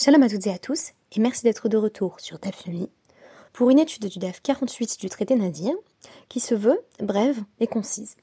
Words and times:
Shalom 0.00 0.22
à 0.22 0.28
toutes 0.28 0.46
et 0.46 0.52
à 0.52 0.58
tous, 0.60 0.92
et 1.10 1.18
merci 1.18 1.42
d'être 1.42 1.68
de 1.68 1.76
retour 1.76 2.20
sur 2.20 2.38
DAF 2.38 2.66
pour 3.52 3.68
une 3.68 3.80
étude 3.80 4.06
du 4.06 4.20
DAF 4.20 4.40
48 4.42 5.00
du 5.00 5.08
traité 5.08 5.34
Nadir, 5.34 5.74
qui 6.28 6.38
se 6.38 6.54
veut 6.54 6.80
brève 7.00 7.42
et 7.58 7.66
concise. 7.66 8.14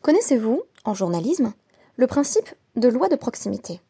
Connaissez-vous, 0.00 0.62
en 0.86 0.94
journalisme, 0.94 1.52
le 1.96 2.06
principe 2.06 2.48
de 2.74 2.88
loi 2.88 3.10
de 3.10 3.16
proximité, 3.16 3.82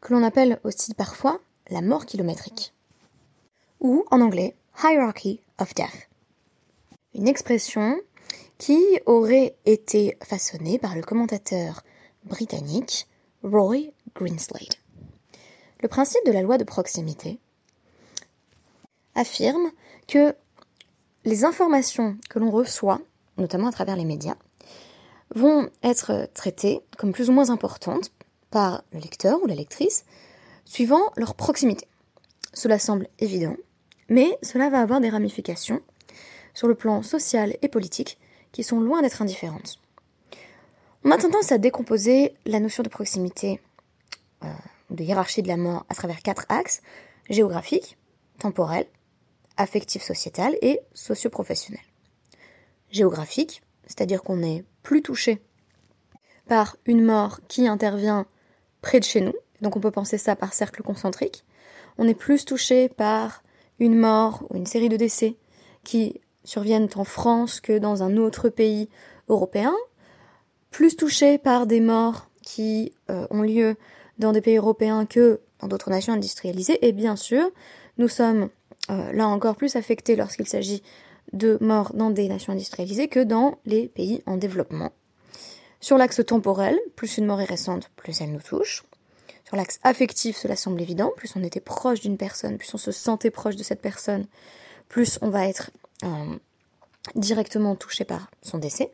que 0.00 0.12
l'on 0.12 0.24
appelle 0.24 0.58
aussi 0.64 0.92
parfois 0.92 1.38
la 1.70 1.82
mort 1.82 2.04
kilométrique, 2.04 2.74
ou 3.78 4.04
en 4.10 4.20
anglais 4.20 4.56
Hierarchy 4.82 5.40
of 5.60 5.72
Death, 5.72 6.08
une 7.14 7.28
expression 7.28 7.96
qui 8.58 8.80
aurait 9.06 9.56
été 9.66 10.18
façonnée 10.24 10.80
par 10.80 10.96
le 10.96 11.02
commentateur 11.02 11.84
britannique 12.24 13.06
Roy 13.44 13.92
Greenslade. 14.16 14.87
Le 15.80 15.88
principe 15.88 16.24
de 16.26 16.32
la 16.32 16.42
loi 16.42 16.58
de 16.58 16.64
proximité 16.64 17.38
affirme 19.14 19.70
que 20.06 20.34
les 21.24 21.44
informations 21.44 22.16
que 22.28 22.38
l'on 22.38 22.50
reçoit, 22.50 23.00
notamment 23.36 23.68
à 23.68 23.72
travers 23.72 23.96
les 23.96 24.04
médias, 24.04 24.36
vont 25.34 25.68
être 25.82 26.28
traitées 26.34 26.80
comme 26.96 27.12
plus 27.12 27.28
ou 27.28 27.32
moins 27.32 27.50
importantes 27.50 28.10
par 28.50 28.82
le 28.92 29.00
lecteur 29.00 29.42
ou 29.42 29.46
la 29.46 29.54
lectrice, 29.54 30.04
suivant 30.64 31.12
leur 31.16 31.34
proximité. 31.34 31.86
Cela 32.54 32.78
semble 32.78 33.08
évident, 33.18 33.56
mais 34.08 34.38
cela 34.42 34.70
va 34.70 34.80
avoir 34.80 35.00
des 35.00 35.10
ramifications 35.10 35.80
sur 36.54 36.66
le 36.66 36.74
plan 36.74 37.02
social 37.02 37.56
et 37.62 37.68
politique 37.68 38.18
qui 38.52 38.62
sont 38.64 38.80
loin 38.80 39.02
d'être 39.02 39.22
indifférentes. 39.22 39.78
On 41.04 41.10
a 41.10 41.18
tendance 41.18 41.52
à 41.52 41.58
décomposer 41.58 42.34
la 42.46 42.58
notion 42.58 42.82
de 42.82 42.88
proximité 42.88 43.60
euh, 44.42 44.48
de 44.90 45.04
hiérarchie 45.04 45.42
de 45.42 45.48
la 45.48 45.56
mort 45.56 45.84
à 45.88 45.94
travers 45.94 46.22
quatre 46.22 46.46
axes 46.48 46.82
géographique, 47.28 47.98
temporel, 48.38 48.86
affectif 49.56 50.02
sociétal 50.02 50.56
et 50.62 50.80
socio-professionnel. 50.94 51.82
Géographique, 52.90 53.62
c'est-à-dire 53.86 54.22
qu'on 54.22 54.42
est 54.42 54.64
plus 54.82 55.02
touché 55.02 55.42
par 56.46 56.76
une 56.86 57.04
mort 57.04 57.40
qui 57.48 57.66
intervient 57.66 58.26
près 58.80 59.00
de 59.00 59.04
chez 59.04 59.20
nous, 59.20 59.34
donc 59.60 59.76
on 59.76 59.80
peut 59.80 59.90
penser 59.90 60.18
ça 60.18 60.36
par 60.36 60.54
cercle 60.54 60.82
concentrique. 60.82 61.44
On 61.98 62.08
est 62.08 62.14
plus 62.14 62.44
touché 62.44 62.88
par 62.88 63.42
une 63.78 63.98
mort 63.98 64.44
ou 64.48 64.56
une 64.56 64.66
série 64.66 64.88
de 64.88 64.96
décès 64.96 65.36
qui 65.84 66.20
surviennent 66.44 66.88
en 66.94 67.04
France 67.04 67.60
que 67.60 67.78
dans 67.78 68.02
un 68.02 68.16
autre 68.16 68.48
pays 68.48 68.88
européen, 69.28 69.74
plus 70.70 70.96
touché 70.96 71.38
par 71.38 71.66
des 71.66 71.80
morts 71.80 72.28
qui 72.42 72.92
euh, 73.10 73.26
ont 73.30 73.42
lieu 73.42 73.76
dans 74.18 74.32
des 74.32 74.40
pays 74.40 74.56
européens 74.56 75.06
que 75.06 75.40
dans 75.60 75.68
d'autres 75.68 75.90
nations 75.90 76.12
industrialisées. 76.12 76.86
Et 76.86 76.92
bien 76.92 77.16
sûr, 77.16 77.50
nous 77.98 78.08
sommes 78.08 78.48
euh, 78.90 79.12
là 79.12 79.28
encore 79.28 79.56
plus 79.56 79.76
affectés 79.76 80.16
lorsqu'il 80.16 80.48
s'agit 80.48 80.82
de 81.32 81.58
morts 81.60 81.92
dans 81.94 82.10
des 82.10 82.28
nations 82.28 82.52
industrialisées 82.52 83.08
que 83.08 83.20
dans 83.20 83.58
les 83.66 83.88
pays 83.88 84.22
en 84.26 84.36
développement. 84.36 84.92
Sur 85.80 85.98
l'axe 85.98 86.24
temporel, 86.26 86.78
plus 86.96 87.18
une 87.18 87.26
mort 87.26 87.40
est 87.40 87.44
récente, 87.44 87.90
plus 87.96 88.20
elle 88.20 88.32
nous 88.32 88.40
touche. 88.40 88.84
Sur 89.44 89.56
l'axe 89.56 89.78
affectif, 89.82 90.36
cela 90.36 90.56
semble 90.56 90.80
évident, 90.82 91.12
plus 91.16 91.34
on 91.36 91.42
était 91.42 91.60
proche 91.60 92.00
d'une 92.00 92.16
personne, 92.16 92.58
plus 92.58 92.72
on 92.74 92.78
se 92.78 92.92
sentait 92.92 93.30
proche 93.30 93.56
de 93.56 93.62
cette 93.62 93.80
personne, 93.80 94.26
plus 94.88 95.18
on 95.22 95.30
va 95.30 95.46
être 95.46 95.70
euh, 96.04 96.36
directement 97.14 97.76
touché 97.76 98.04
par 98.04 98.30
son 98.42 98.58
décès. 98.58 98.90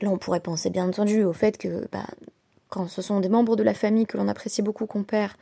Là, 0.00 0.10
on 0.10 0.18
pourrait 0.18 0.40
penser 0.40 0.70
bien 0.70 0.86
entendu 0.88 1.24
au 1.24 1.32
fait 1.32 1.58
que 1.58 1.88
bah, 1.90 2.06
quand 2.70 2.88
ce 2.88 3.02
sont 3.02 3.20
des 3.20 3.28
membres 3.28 3.56
de 3.56 3.62
la 3.62 3.74
famille 3.74 4.06
que 4.06 4.16
l'on 4.16 4.28
apprécie 4.28 4.62
beaucoup 4.62 4.86
qu'on 4.86 5.02
perd, 5.02 5.32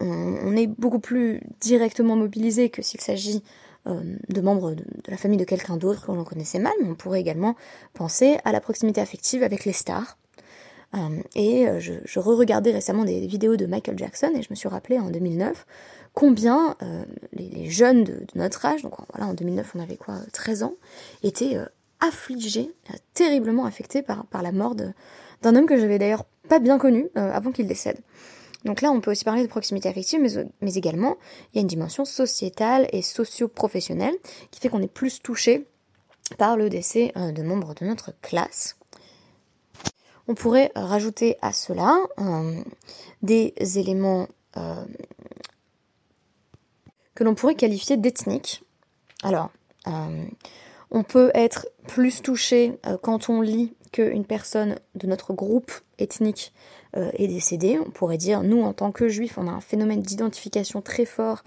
on, 0.00 0.56
est 0.56 0.66
beaucoup 0.66 0.98
plus 0.98 1.40
directement 1.60 2.16
mobilisé 2.16 2.70
que 2.70 2.82
s'il 2.82 3.00
s'agit 3.00 3.42
euh, 3.86 4.16
de 4.28 4.40
membres 4.40 4.74
de, 4.74 4.84
la 5.08 5.16
famille 5.16 5.38
de 5.38 5.44
quelqu'un 5.44 5.76
d'autre 5.76 6.06
que 6.06 6.12
l'on 6.12 6.24
connaissait 6.24 6.58
mal, 6.58 6.72
mais 6.82 6.88
on 6.88 6.94
pourrait 6.94 7.20
également 7.20 7.54
penser 7.92 8.38
à 8.44 8.52
la 8.52 8.60
proximité 8.60 9.00
affective 9.00 9.42
avec 9.42 9.64
les 9.64 9.72
stars. 9.72 10.16
Euh, 10.94 11.20
et 11.34 11.68
euh, 11.68 11.80
je, 11.80 11.94
je 12.04 12.20
re-regardais 12.20 12.72
récemment 12.72 13.04
des 13.04 13.26
vidéos 13.26 13.56
de 13.56 13.66
Michael 13.66 13.98
Jackson 13.98 14.32
et 14.36 14.42
je 14.42 14.48
me 14.50 14.54
suis 14.54 14.68
rappelé 14.68 14.98
en 14.98 15.10
2009 15.10 15.66
combien 16.12 16.76
les, 17.32 17.68
jeunes 17.68 18.04
de, 18.04 18.24
notre 18.36 18.64
âge, 18.64 18.82
donc 18.82 18.94
voilà 19.12 19.26
en 19.26 19.34
2009 19.34 19.72
on 19.74 19.80
avait 19.80 19.96
quoi 19.96 20.14
13 20.32 20.62
ans, 20.62 20.74
étaient 21.24 21.58
affligés, 22.00 22.70
terriblement 23.14 23.64
affectés 23.64 24.02
par, 24.02 24.26
la 24.42 24.52
mort 24.52 24.74
d'un 24.74 25.56
homme 25.56 25.66
que 25.66 25.78
j'avais 25.78 25.98
d'ailleurs 25.98 26.24
pas 26.48 26.58
bien 26.58 26.78
connu 26.78 27.08
euh, 27.16 27.32
avant 27.32 27.52
qu'il 27.52 27.66
décède. 27.66 27.98
Donc 28.64 28.80
là, 28.80 28.90
on 28.90 29.00
peut 29.00 29.10
aussi 29.10 29.24
parler 29.24 29.42
de 29.42 29.48
proximité 29.48 29.88
affective, 29.88 30.20
mais, 30.60 30.76
également, 30.76 31.16
il 31.52 31.56
y 31.56 31.58
a 31.58 31.62
une 31.62 31.66
dimension 31.68 32.04
sociétale 32.04 32.88
et 32.92 33.02
socio-professionnelle 33.02 34.14
qui 34.50 34.60
fait 34.60 34.68
qu'on 34.68 34.82
est 34.82 34.92
plus 34.92 35.20
touché 35.20 35.66
par 36.38 36.56
le 36.56 36.70
décès 36.70 37.12
euh, 37.16 37.32
de 37.32 37.42
membres 37.42 37.74
de 37.74 37.84
notre 37.84 38.12
classe. 38.22 38.76
On 40.26 40.34
pourrait 40.34 40.72
rajouter 40.74 41.36
à 41.42 41.52
cela 41.52 41.98
euh, 42.18 42.62
des 43.22 43.54
éléments 43.76 44.28
que 47.16 47.24
l'on 47.24 47.34
pourrait 47.34 47.56
qualifier 47.56 47.96
d'ethniques. 47.96 48.62
Alors, 49.24 49.50
on 50.94 51.02
peut 51.02 51.32
être 51.34 51.66
plus 51.88 52.22
touché 52.22 52.78
quand 53.02 53.28
on 53.28 53.40
lit 53.40 53.74
qu'une 53.94 54.24
personne 54.24 54.76
de 54.94 55.06
notre 55.06 55.32
groupe 55.32 55.72
ethnique 55.98 56.52
euh, 56.96 57.10
est 57.14 57.26
décédée. 57.26 57.78
On 57.78 57.90
pourrait 57.90 58.16
dire, 58.16 58.42
nous, 58.42 58.62
en 58.62 58.72
tant 58.72 58.92
que 58.92 59.08
juifs, 59.08 59.36
on 59.36 59.48
a 59.48 59.50
un 59.50 59.60
phénomène 59.60 60.00
d'identification 60.00 60.82
très 60.82 61.04
fort 61.04 61.42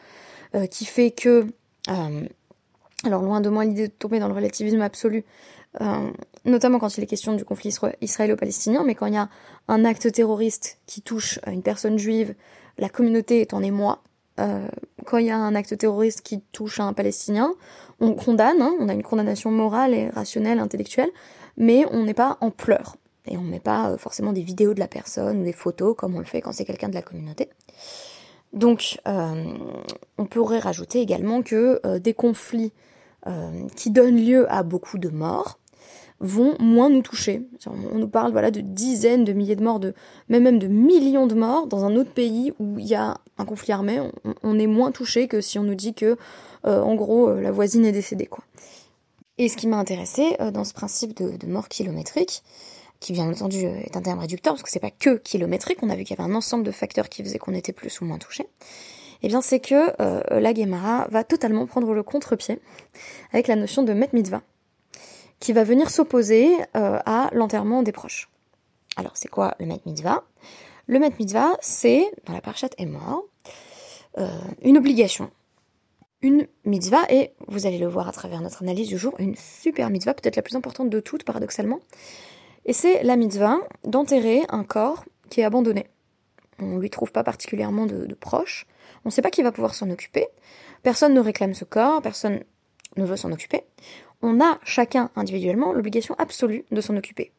euh, 0.53 0.65
qui 0.65 0.83
fait 0.83 1.11
que, 1.11 1.47
euh, 1.89 2.27
alors 3.05 3.21
loin 3.21 3.39
de 3.39 3.47
moi 3.49 3.63
l'idée 3.63 3.87
de 3.87 3.93
tomber 3.93 4.19
dans 4.19 4.27
le 4.27 4.33
relativisme 4.33 4.81
absolu, 4.81 5.23
notamment 6.43 6.79
quand 6.79 6.97
il 6.97 7.03
est 7.03 7.07
question 7.07 7.33
du 7.33 7.45
conflit 7.45 7.71
israélo-palestinien, 8.01 8.83
mais 8.83 8.95
quand 8.95 9.05
il 9.05 9.13
y 9.13 9.17
a 9.17 9.29
un 9.67 9.85
acte 9.85 10.11
terroriste 10.11 10.79
qui 10.87 11.01
touche 11.01 11.39
une 11.45 11.61
personne 11.61 11.99
juive, 11.99 12.33
la 12.79 12.89
communauté 12.89 13.41
est 13.41 13.53
en 13.53 13.61
émoi. 13.61 14.01
quand 15.05 15.17
il 15.17 15.27
y 15.27 15.29
a 15.29 15.37
un 15.37 15.53
acte 15.53 15.77
terroriste 15.77 16.21
qui 16.21 16.41
touche 16.51 16.79
un 16.79 16.93
Palestinien, 16.93 17.53
on 17.99 18.13
condamne, 18.13 18.61
hein, 18.61 18.75
on 18.79 18.89
a 18.89 18.93
une 18.93 19.03
condamnation 19.03 19.51
morale 19.51 19.93
et 19.93 20.09
rationnelle, 20.09 20.59
intellectuelle, 20.59 21.09
mais 21.57 21.85
on 21.91 22.03
n'est 22.03 22.13
pas 22.13 22.37
en 22.41 22.51
pleurs. 22.51 22.95
Et 23.27 23.37
on 23.37 23.41
ne 23.41 23.49
met 23.49 23.59
pas 23.59 23.91
euh, 23.91 23.97
forcément 23.97 24.33
des 24.33 24.41
vidéos 24.41 24.73
de 24.73 24.79
la 24.79 24.87
personne 24.87 25.41
ou 25.41 25.43
des 25.43 25.53
photos 25.53 25.95
comme 25.97 26.15
on 26.15 26.19
le 26.19 26.25
fait 26.25 26.41
quand 26.41 26.51
c'est 26.51 26.65
quelqu'un 26.65 26.89
de 26.89 26.95
la 26.95 27.01
communauté. 27.01 27.49
Donc, 28.53 28.99
euh, 29.07 29.53
on 30.17 30.25
pourrait 30.25 30.59
rajouter 30.59 31.01
également 31.01 31.41
que 31.41 31.81
euh, 31.85 31.99
des 31.99 32.13
conflits 32.13 32.73
qui 33.75 33.91
donnent 33.91 34.25
lieu 34.25 34.49
à 34.49 34.63
beaucoup 34.63 34.97
de 34.97 35.09
morts 35.09 35.59
vont 36.19 36.55
moins 36.59 36.89
nous 36.89 37.01
toucher. 37.01 37.47
On 37.65 37.97
nous 37.97 38.07
parle 38.07 38.31
voilà 38.31 38.51
de 38.51 38.61
dizaines 38.61 39.23
de 39.23 39.33
milliers 39.33 39.55
de 39.55 39.63
morts, 39.63 39.79
de 39.79 39.93
même 40.29 40.43
même 40.43 40.59
de 40.59 40.67
millions 40.67 41.27
de 41.27 41.35
morts 41.35 41.67
dans 41.67 41.85
un 41.85 41.95
autre 41.95 42.11
pays 42.11 42.53
où 42.59 42.79
il 42.79 42.87
y 42.87 42.95
a 42.95 43.17
un 43.37 43.45
conflit 43.45 43.73
armé. 43.73 44.01
On, 44.43 44.57
est 44.57 44.67
moins 44.67 44.91
touché 44.91 45.27
que 45.27 45.41
si 45.41 45.59
on 45.59 45.63
nous 45.63 45.75
dit 45.75 45.93
que, 45.93 46.17
en 46.63 46.95
gros, 46.95 47.33
la 47.33 47.51
voisine 47.51 47.85
est 47.85 47.91
décédée 47.91 48.25
quoi. 48.25 48.43
Et 49.37 49.49
ce 49.49 49.57
qui 49.57 49.67
m'a 49.67 49.77
intéressé 49.77 50.35
euh, 50.39 50.51
dans 50.51 50.63
ce 50.63 50.73
principe 50.73 51.15
de, 51.15 51.45
mort 51.47 51.67
kilométrique, 51.67 52.43
qui 52.99 53.13
bien 53.13 53.29
entendu 53.29 53.65
euh, 53.65 53.75
est 53.81 53.95
un 53.95 54.01
terme 54.01 54.19
réducteur, 54.19 54.53
parce 54.53 54.63
que 54.63 54.71
c'est 54.71 54.79
pas 54.79 54.91
que 54.91 55.17
kilométrique, 55.17 55.79
on 55.83 55.89
a 55.89 55.95
vu 55.95 56.03
qu'il 56.03 56.17
y 56.17 56.21
avait 56.21 56.29
un 56.29 56.35
ensemble 56.35 56.63
de 56.63 56.71
facteurs 56.71 57.09
qui 57.09 57.23
faisaient 57.23 57.37
qu'on 57.37 57.53
était 57.53 57.73
plus 57.73 58.01
ou 58.01 58.05
moins 58.05 58.17
touché, 58.17 58.47
eh 59.23 59.29
c'est 59.41 59.59
que 59.59 59.93
euh, 60.01 60.39
la 60.39 60.53
Guémara 60.53 61.07
va 61.09 61.23
totalement 61.23 61.65
prendre 61.65 61.93
le 61.93 62.03
contre-pied 62.03 62.59
avec 63.31 63.47
la 63.47 63.55
notion 63.55 63.83
de 63.83 63.93
Met 63.93 64.09
Mitzvah, 64.13 64.41
qui 65.39 65.53
va 65.53 65.63
venir 65.63 65.89
s'opposer 65.89 66.57
à 66.73 67.29
l'enterrement 67.33 67.83
des 67.83 67.91
proches. 67.91 68.29
Alors 68.95 69.11
c'est 69.15 69.27
quoi 69.27 69.55
le 69.59 69.65
Met 69.65 69.81
Mitzvah? 69.85 70.23
Le 70.87 70.99
Met 70.99 71.13
Mitzvah, 71.19 71.57
c'est, 71.61 72.11
dans 72.25 72.33
la 72.33 72.41
parchat 72.41 72.69
est 72.77 72.85
mort, 72.85 73.23
une 74.61 74.77
obligation 74.77 75.29
une 76.21 76.47
mitzvah, 76.65 77.05
et 77.09 77.33
vous 77.47 77.67
allez 77.67 77.77
le 77.77 77.87
voir 77.87 78.07
à 78.07 78.11
travers 78.11 78.41
notre 78.41 78.63
analyse 78.63 78.87
du 78.87 78.97
jour, 78.97 79.13
une 79.19 79.35
super 79.35 79.89
mitzvah, 79.89 80.13
peut-être 80.13 80.35
la 80.35 80.41
plus 80.41 80.55
importante 80.55 80.89
de 80.89 80.99
toutes, 80.99 81.23
paradoxalement. 81.23 81.79
Et 82.65 82.73
c'est 82.73 83.03
la 83.03 83.15
mitzvah 83.15 83.59
d'enterrer 83.83 84.41
un 84.49 84.63
corps 84.63 85.05
qui 85.29 85.41
est 85.41 85.43
abandonné. 85.43 85.87
On 86.59 86.65
ne 86.65 86.79
lui 86.79 86.89
trouve 86.89 87.11
pas 87.11 87.23
particulièrement 87.23 87.85
de, 87.85 88.13
proches, 88.15 88.65
on 89.05 89.09
ne 89.09 89.11
sait 89.11 89.21
pas 89.21 89.29
qui 89.29 89.43
va 89.43 89.51
pouvoir 89.51 89.75
s'en 89.75 89.89
occuper, 89.91 90.27
personne 90.81 91.13
ne 91.13 91.19
réclame 91.19 91.53
ce 91.53 91.65
corps, 91.65 92.01
personne 92.01 92.43
ne 92.95 93.05
veut 93.05 93.17
s'en 93.17 93.31
occuper. 93.31 93.61
On 94.21 94.41
a 94.41 94.59
chacun 94.63 95.11
individuellement 95.15 95.73
l'obligation 95.73 96.15
absolue 96.17 96.65
de 96.71 96.81
s'en 96.81 96.97
occuper. 96.97 97.31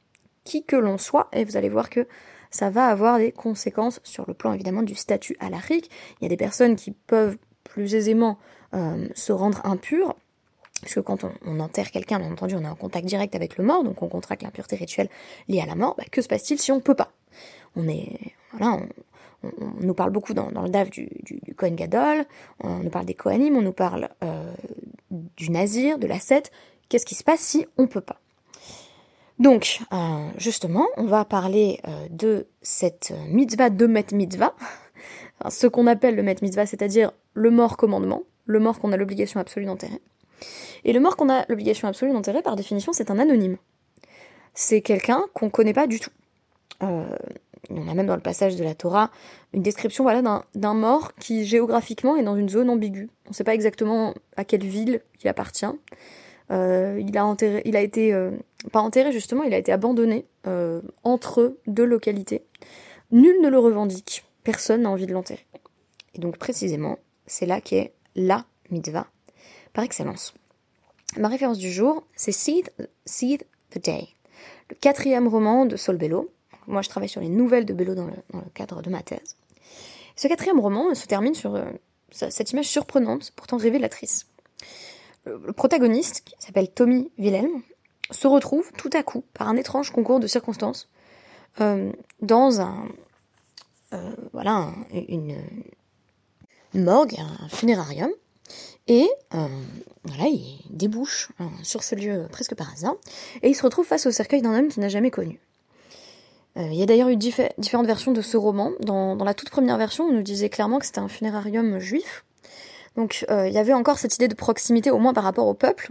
Qui 0.45 0.65
que 0.65 0.77
l'on 0.77 0.99
soit, 0.99 1.29
et 1.33 1.45
vous 1.45 1.57
allez 1.57 1.69
voir 1.69 1.91
que 1.91 2.07
ça 2.51 2.71
va 2.71 2.87
avoir 2.87 3.19
des 3.19 3.33
conséquences 3.33 4.01
sur 4.05 4.25
le 4.27 4.35
plan 4.35 4.53
évidemment 4.53 4.83
du 4.83 4.95
statut 4.95 5.37
à 5.41 5.49
Il 5.49 5.83
y 6.23 6.27
a 6.27 6.29
des 6.29 6.37
personnes 6.37 6.77
qui 6.77 6.93
peuvent 6.93 7.37
plus 7.65 7.95
aisément 7.95 8.39
euh, 8.75 9.09
se 9.15 9.33
rendre 9.33 9.61
impur. 9.65 10.15
Parce 10.81 10.95
que 10.95 11.01
quand 11.01 11.25
on, 11.45 11.59
enterre 11.59 11.91
quelqu'un, 11.91 12.21
bien 12.21 12.31
entendu, 12.31 12.55
on 12.55 12.63
est 12.63 12.69
en 12.69 12.77
contact 12.77 13.05
direct 13.07 13.35
avec 13.35 13.59
le 13.59 13.65
mort, 13.65 13.83
donc 13.83 14.01
on 14.01 14.09
contracte 14.09 14.43
l'impureté 14.43 14.77
rituelle 14.77 15.09
liée 15.49 15.61
à 15.61 15.67
la 15.67 15.75
mort. 15.75 15.97
Bah, 15.99 16.05
que 16.11 16.23
se 16.23 16.29
passe-t-il 16.29 16.61
si 16.61 16.71
on 16.71 16.79
peut 16.79 16.95
pas? 16.95 17.11
On 17.75 17.89
est, 17.89 18.17
voilà, 18.53 18.79
on, 19.43 19.51
nous 19.81 19.95
parle 19.95 20.11
beaucoup 20.11 20.35
dans, 20.35 20.51
le 20.51 20.69
DAF 20.69 20.91
du, 20.91 21.09
du, 21.23 21.55
Kohen 21.55 21.75
Gadol, 21.75 22.25
on 22.61 22.77
nous 22.79 22.91
parle 22.91 23.07
des 23.07 23.15
Kohanim, 23.15 23.57
on 23.57 23.63
nous 23.63 23.73
parle 23.73 24.09
euh, 24.23 24.53
du 25.11 25.51
Nazir, 25.51 25.99
de 25.99 26.07
la 26.07 26.15
l'ascète. 26.15 26.51
Qu'est-ce 26.89 27.07
qui 27.07 27.15
se 27.15 27.25
passe 27.25 27.41
si 27.41 27.67
on 27.77 27.87
peut 27.87 28.01
pas? 28.01 28.21
Donc, 29.39 29.81
euh, 29.93 30.29
justement, 30.37 30.87
on 30.97 31.05
va 31.05 31.25
parler 31.25 31.81
euh, 31.87 32.07
de 32.11 32.47
cette 32.61 33.13
mitzvah 33.29 33.71
de 33.71 33.87
Met 33.87 34.07
Mitzvah, 34.13 34.55
ce 35.49 35.67
qu'on 35.67 35.87
appelle 35.87 36.17
le 36.17 36.23
Met 36.23 36.37
Mitzvah, 36.43 36.67
c'est-à-dire 36.67 37.13
le 37.35 37.51
mort 37.51 37.77
commandement, 37.77 38.23
le 38.47 38.59
mort 38.59 38.81
qu'on 38.81 38.93
a 38.93 38.97
l'obligation 38.97 39.39
absolue 39.39 39.67
d'enterrer. 39.67 40.01
Et 40.85 40.93
le 40.93 41.01
mort 41.01 41.17
qu'on 41.17 41.29
a 41.29 41.45
l'obligation 41.49 41.89
absolue 41.89 42.13
d'enterrer, 42.13 42.43
par 42.43 42.57
définition, 42.57 42.93
c'est 42.93 43.11
un 43.11 43.19
anonyme. 43.19 43.59
C'est 44.55 44.81
quelqu'un 44.81 45.25
qu'on 45.35 45.47
ne 45.47 45.51
connaît 45.51 45.73
pas 45.73 45.87
du 45.87 46.01
tout. 46.01 46.11
Euh, 46.83 47.05
on 47.71 47.89
a 47.89 47.95
même 47.95 48.07
dans 48.07 48.17
le 48.17 48.23
passage 48.23 48.57
de 48.57 48.65
la 48.65 48.75
Torah 48.75 49.11
une 49.53 49.63
description 49.63 50.05
voilà, 50.05 50.45
d'un 50.55 50.75
mort 50.75 51.15
qui 51.15 51.45
géographiquement 51.45 52.17
est 52.17 52.23
dans 52.23 52.37
une 52.37 52.49
zone 52.49 52.71
ambiguë. 52.71 53.09
On 53.27 53.31
ne 53.31 53.35
sait 53.35 53.45
pas 53.45 53.55
exactement 53.55 54.15
à 54.37 54.45
quelle 54.45 54.65
ville 54.65 55.01
il 55.23 55.29
appartient. 55.29 55.67
Euh, 56.51 57.03
il, 57.07 57.17
a 57.19 57.27
enterré, 57.27 57.63
il 57.67 57.77
a 57.77 57.83
été, 57.83 58.15
euh, 58.15 58.31
pas 58.73 58.81
enterré 58.81 59.13
justement, 59.13 59.43
il 59.43 59.53
a 59.53 59.59
été 59.59 59.73
abandonné 59.73 60.25
entre 61.05 61.59
deux 61.67 61.85
localités. 61.85 62.43
Nul 63.11 63.41
ne 63.43 63.49
le 63.49 63.59
revendique, 63.59 64.25
personne 64.45 64.83
n'a 64.83 64.91
envie 64.91 65.07
de 65.07 65.13
l'enterrer. 65.13 65.47
Et 66.15 66.21
donc 66.21 66.39
précisément, 66.39 66.99
c'est 67.27 67.47
là 67.47 67.61
qu'est 67.61 67.93
la 68.17 68.47
mitzvah 68.71 69.07
par 69.73 69.85
excellence. 69.85 70.35
Ma 71.17 71.29
référence 71.29 71.59
du 71.59 71.71
jour, 71.71 72.03
c'est 72.15 72.33
Seed, 72.33 72.71
Seed 73.07 73.45
the 73.71 73.83
Day, 73.83 74.09
le 74.71 74.77
quatrième 74.77 75.29
roman 75.29 75.67
de 75.67 75.77
Saul 75.77 75.97
Bellow. 75.97 76.31
Moi, 76.69 76.83
je 76.83 76.89
travaille 76.89 77.09
sur 77.09 77.21
les 77.21 77.29
nouvelles 77.29 77.65
de 77.65 77.73
Bellow 77.73 77.95
dans 77.95 78.07
le, 78.07 78.41
cadre 78.55 78.83
de 78.83 78.91
ma 78.91 79.03
thèse. 79.03 79.37
Ce 80.17 80.29
quatrième 80.29 80.61
roman 80.61 80.95
se 80.95 81.07
termine 81.07 81.35
sur 81.35 81.55
euh, 81.55 81.65
cette 82.11 82.53
image 82.53 82.67
surprenante, 82.67 83.33
pourtant 83.35 83.57
révélatrice. 83.57 84.27
Le, 85.25 85.53
protagoniste, 85.53 86.23
qui 86.25 86.35
s'appelle 86.39 86.71
Tommy 86.71 87.11
Wilhelm, 87.19 87.63
se 88.11 88.27
retrouve 88.27 88.71
tout 88.73 88.91
à 88.93 89.03
coup, 89.03 89.25
par 89.35 89.49
un 89.49 89.57
étrange 89.57 89.91
concours 89.91 90.21
de 90.21 90.27
circonstances, 90.27 90.89
euh, 91.61 91.93
dans 92.23 92.61
un, 92.61 92.89
euh, 93.93 94.15
voilà, 94.33 94.73
une, 94.93 95.37
morgue, 96.75 97.17
un 97.19 97.49
funérarium, 97.49 98.11
et 98.87 99.07
voilà, 99.31 100.25
il 100.29 100.59
débouche 100.71 101.31
euh, 101.41 101.45
sur 101.63 101.83
ce 101.83 101.95
lieu 101.95 102.27
presque 102.31 102.55
par 102.55 102.73
hasard, 102.73 102.97
et 103.43 103.51
il 103.51 103.55
se 103.55 103.63
retrouve 103.63 103.87
face 103.87 104.07
au 104.07 104.11
cercueil 104.11 104.43
d'un 104.43 104.59
homme 104.59 104.69
qu'il 104.69 104.81
n'a 104.81 104.89
jamais 104.89 105.11
connu. 105.11 105.39
Euh, 106.59 106.69
il 106.71 106.75
y 106.75 106.83
a 106.83 106.87
d'ailleurs 106.87 107.09
eu 107.09 107.17
différentes 107.17 107.87
versions 107.87 108.13
de 108.13 108.23
ce 108.23 108.37
roman. 108.37 108.73
Dans, 108.81 109.17
la 109.17 109.35
toute 109.35 109.51
première 109.51 109.79
version, 109.79 110.05
on 110.05 110.13
nous 110.13 110.23
disait 110.23 110.49
clairement 110.49 110.79
que 110.79 110.87
c'était 110.87 110.99
un 110.99 111.09
funérarium 111.09 111.79
juif. 111.79 112.25
Donc 112.97 113.25
il 113.29 113.53
y 113.53 113.59
avait 113.59 113.75
encore 113.75 113.99
cette 113.99 114.17
idée 114.17 114.27
de 114.27 114.35
proximité, 114.35 114.91
au 114.91 114.99
moins 114.99 115.13
par 115.13 115.23
rapport 115.23 115.47
au 115.47 115.55
peuple. 115.55 115.91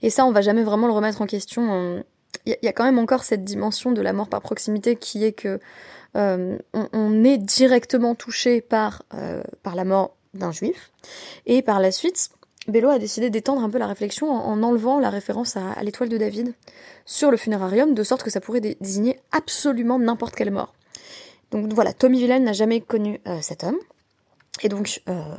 Et 0.00 0.08
ça, 0.08 0.24
on 0.24 0.32
va 0.32 0.40
jamais 0.40 0.62
vraiment 0.62 0.86
le 0.86 0.94
remettre 0.94 1.20
en 1.20 1.26
question. 1.26 2.02
Il 2.46 2.56
y, 2.62 2.68
a 2.68 2.72
quand 2.72 2.84
même 2.84 2.98
encore 2.98 3.22
cette 3.22 3.44
dimension 3.44 3.92
de 3.92 4.00
la 4.00 4.14
mort 4.14 4.28
par 4.28 4.40
proximité 4.40 4.96
qui 4.96 5.24
est 5.24 5.32
que 5.32 5.60
on, 6.14 7.24
est 7.24 7.36
directement 7.36 8.14
touché 8.14 8.62
par, 8.62 9.02
par 9.62 9.74
la 9.74 9.84
mort 9.84 10.14
d'un 10.32 10.52
juif. 10.52 10.90
Et 11.44 11.60
par 11.60 11.80
la 11.80 11.92
suite, 11.92 12.30
Bello 12.68 12.90
a 12.90 12.98
décidé 12.98 13.28
d'étendre 13.28 13.62
un 13.62 13.70
peu 13.70 13.78
la 13.78 13.86
réflexion 13.86 14.30
en, 14.30 14.62
enlevant 14.62 15.00
la 15.00 15.10
référence 15.10 15.56
à, 15.56 15.82
l'étoile 15.82 16.08
de 16.08 16.16
David 16.16 16.54
sur 17.04 17.30
le 17.30 17.36
funérarium, 17.36 17.94
de 17.94 18.02
sorte 18.04 18.22
que 18.22 18.30
ça 18.30 18.40
pourrait 18.40 18.60
désigner 18.60 19.18
absolument 19.32 19.98
n'importe 19.98 20.36
quelle 20.36 20.52
mort. 20.52 20.72
Donc 21.50 21.72
voilà, 21.72 21.92
Tommy 21.92 22.18
Villain 22.18 22.38
n'a 22.38 22.52
jamais 22.52 22.80
connu 22.80 23.20
euh, 23.26 23.38
cet 23.42 23.64
homme. 23.64 23.78
Et 24.62 24.68
donc, 24.68 25.02
euh, 25.08 25.36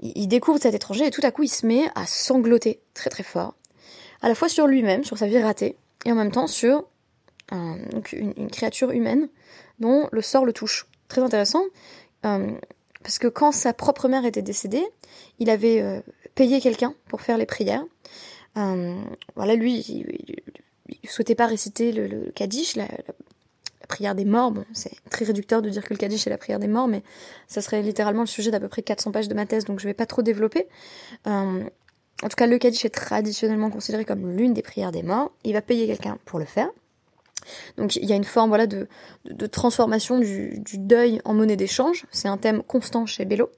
il 0.00 0.26
découvre 0.26 0.58
cet 0.60 0.74
étranger 0.74 1.06
et 1.06 1.10
tout 1.10 1.20
à 1.22 1.30
coup, 1.30 1.44
il 1.44 1.48
se 1.48 1.64
met 1.64 1.88
à 1.94 2.06
sangloter 2.06 2.80
très 2.92 3.10
très 3.10 3.22
fort, 3.22 3.54
à 4.20 4.28
la 4.28 4.34
fois 4.34 4.48
sur 4.48 4.66
lui-même, 4.66 5.04
sur 5.04 5.16
sa 5.16 5.26
vie 5.26 5.40
ratée, 5.40 5.76
et 6.04 6.12
en 6.12 6.16
même 6.16 6.32
temps 6.32 6.46
sur 6.46 6.84
une, 7.50 8.50
créature 8.50 8.90
humaine 8.90 9.28
dont 9.78 10.08
le 10.10 10.22
sort 10.22 10.44
le 10.44 10.52
touche. 10.52 10.86
Très 11.08 11.22
intéressant. 11.22 11.62
Euh, 12.26 12.50
parce 13.02 13.18
que 13.18 13.28
quand 13.28 13.52
sa 13.52 13.72
propre 13.72 14.08
mère 14.08 14.26
était 14.26 14.42
décédée, 14.42 14.84
il 15.38 15.50
avait 15.50 16.02
payé 16.38 16.60
quelqu'un 16.60 16.94
pour 17.08 17.20
faire 17.20 17.36
les 17.36 17.46
prières. 17.46 17.84
Euh, 18.56 18.94
voilà, 19.34 19.56
lui, 19.56 19.80
il, 19.88 20.06
ne 21.02 21.08
souhaitait 21.08 21.34
pas 21.34 21.46
réciter 21.46 21.90
le, 21.90 22.30
Kaddish, 22.30 22.76
la, 22.76 22.86
prière 23.88 24.14
des 24.14 24.24
morts. 24.24 24.54
C'est 24.72 24.92
très 25.10 25.24
réducteur 25.24 25.62
de 25.62 25.68
dire 25.68 25.82
que 25.82 25.92
le 25.92 25.98
Kaddish 25.98 26.28
est 26.28 26.30
la 26.30 26.38
prière 26.38 26.60
des 26.60 26.68
morts, 26.68 26.86
mais 26.86 27.02
ça 27.48 27.60
serait 27.60 27.82
littéralement 27.82 28.20
le 28.20 28.28
sujet 28.28 28.52
d'à 28.52 28.60
peu 28.60 28.68
près 28.68 28.82
400 28.82 29.10
pages 29.10 29.26
de 29.26 29.34
ma 29.34 29.46
thèse, 29.46 29.64
donc 29.64 29.80
je 29.80 29.84
vais 29.88 29.94
pas 29.94 30.06
trop 30.06 30.22
développer. 30.22 30.68
Euh, 31.26 31.64
en 32.22 32.28
tout 32.28 32.36
cas, 32.36 32.46
le 32.46 32.56
Kaddish 32.56 32.84
est 32.84 32.90
traditionnellement 32.90 33.70
considéré 33.70 34.04
comme 34.04 34.30
l'une 34.36 34.54
des 34.54 34.62
prières 34.62 34.92
des 34.92 35.02
morts. 35.02 35.32
Il 35.42 35.54
va 35.54 35.62
payer 35.62 35.88
quelqu'un 35.88 36.18
pour 36.24 36.38
le 36.38 36.44
faire. 36.44 36.70
Donc 37.76 37.96
il 37.96 38.04
y 38.04 38.12
a 38.12 38.16
une 38.16 38.24
forme 38.24 38.50
voilà 38.50 38.66
de, 38.66 38.86
transformation 39.50 40.18
du, 40.18 40.62
deuil 40.74 41.20
en 41.24 41.34
monnaie 41.34 41.56
d'échange. 41.56 42.06
C'est 42.12 42.28
un 42.28 42.36
thème 42.36 42.62
constant 42.62 43.06
chez 43.06 43.24
Bello. 43.24 43.50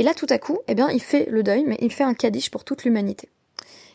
Et 0.00 0.02
là, 0.02 0.14
tout 0.14 0.26
à 0.30 0.38
coup, 0.38 0.60
eh 0.66 0.74
bien, 0.74 0.88
il 0.88 1.02
fait 1.02 1.26
le 1.26 1.42
deuil, 1.42 1.62
mais 1.66 1.76
il 1.82 1.92
fait 1.92 2.04
un 2.04 2.14
kaddish 2.14 2.50
pour 2.50 2.64
toute 2.64 2.84
l'humanité. 2.84 3.28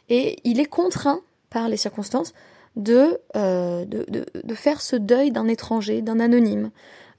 Et 0.07 0.38
il 0.44 0.60
est 0.60 0.68
contraint 0.68 1.22
par 1.50 1.68
les 1.68 1.78
circonstances 1.78 2.36
de, 2.75 3.19
euh, 3.36 3.86
de, 3.86 4.54
faire 4.54 4.81
ce 4.81 4.96
deuil 4.96 5.31
d'un 5.31 5.48
étranger, 5.48 6.04
d'un 6.04 6.19
anonyme, 6.19 6.69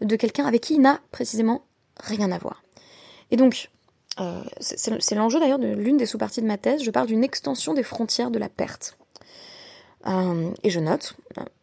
de 0.03 0.15
quelqu'un 0.15 0.47
avec 0.47 0.61
qui 0.61 0.75
il 0.75 0.83
n'a 0.83 1.01
précisément 1.11 1.65
rien 1.99 2.31
à 2.31 2.39
voir. 2.39 2.63
Et 3.33 3.37
donc, 3.37 3.71
euh, 4.21 4.45
c'est 4.61 5.17
l'enjeu 5.17 5.41
d'ailleurs 5.41 5.59
de 5.59 5.67
l'une 5.67 5.97
des 5.97 6.07
sous-parties 6.07 6.41
de 6.41 6.47
ma 6.47 6.57
thèse, 6.57 6.85
je 6.85 6.91
parle 6.93 7.09
d'une 7.09 7.25
extension 7.25 7.75
des 7.75 7.83
frontières 7.83 8.31
de 8.31 8.39
la 8.39 8.49
perte. 8.49 8.97
Euh, 10.07 10.53
et 10.63 10.71
je 10.71 10.79
note, 10.79 11.17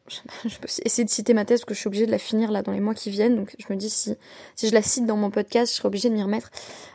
je 0.45 0.57
peux 0.57 0.67
essayer 0.85 1.05
de 1.05 1.09
citer 1.09 1.33
ma 1.33 1.45
thèse 1.45 1.61
parce 1.61 1.65
que 1.65 1.73
je 1.73 1.79
suis 1.79 1.87
obligée 1.87 2.05
de 2.05 2.11
la 2.11 2.17
finir 2.17 2.51
là 2.51 2.61
dans 2.61 2.71
les 2.71 2.79
mois 2.79 2.93
qui 2.93 3.09
viennent. 3.09 3.35
Donc 3.35 3.55
je 3.57 3.65
me 3.71 3.77
dis 3.77 3.89
si, 3.89 4.15
si 4.55 4.67
je 4.67 4.73
la 4.73 4.81
cite 4.81 5.05
dans 5.05 5.17
mon 5.17 5.31
podcast, 5.31 5.71
je 5.71 5.77
serai 5.77 5.87
obligée 5.87 6.09
de 6.09 6.15
m'y 6.15 6.23
remettre. 6.23 6.51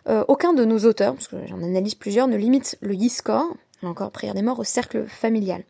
Euh, 0.08 0.25
aucun 0.28 0.52
de 0.52 0.64
nos 0.64 0.78
auteurs, 0.81 1.14
parce 1.14 1.28
que 1.28 1.37
j'en 1.46 1.62
analyse 1.62 1.94
plusieurs, 1.94 2.28
ne 2.28 2.37
limite 2.37 2.76
le 2.81 2.94
y-score, 2.94 3.56
encore 3.82 4.10
prière 4.10 4.34
des 4.34 4.43
morts, 4.43 4.58
au 4.58 4.64
cercle 4.64 5.06
familial. 5.06 5.64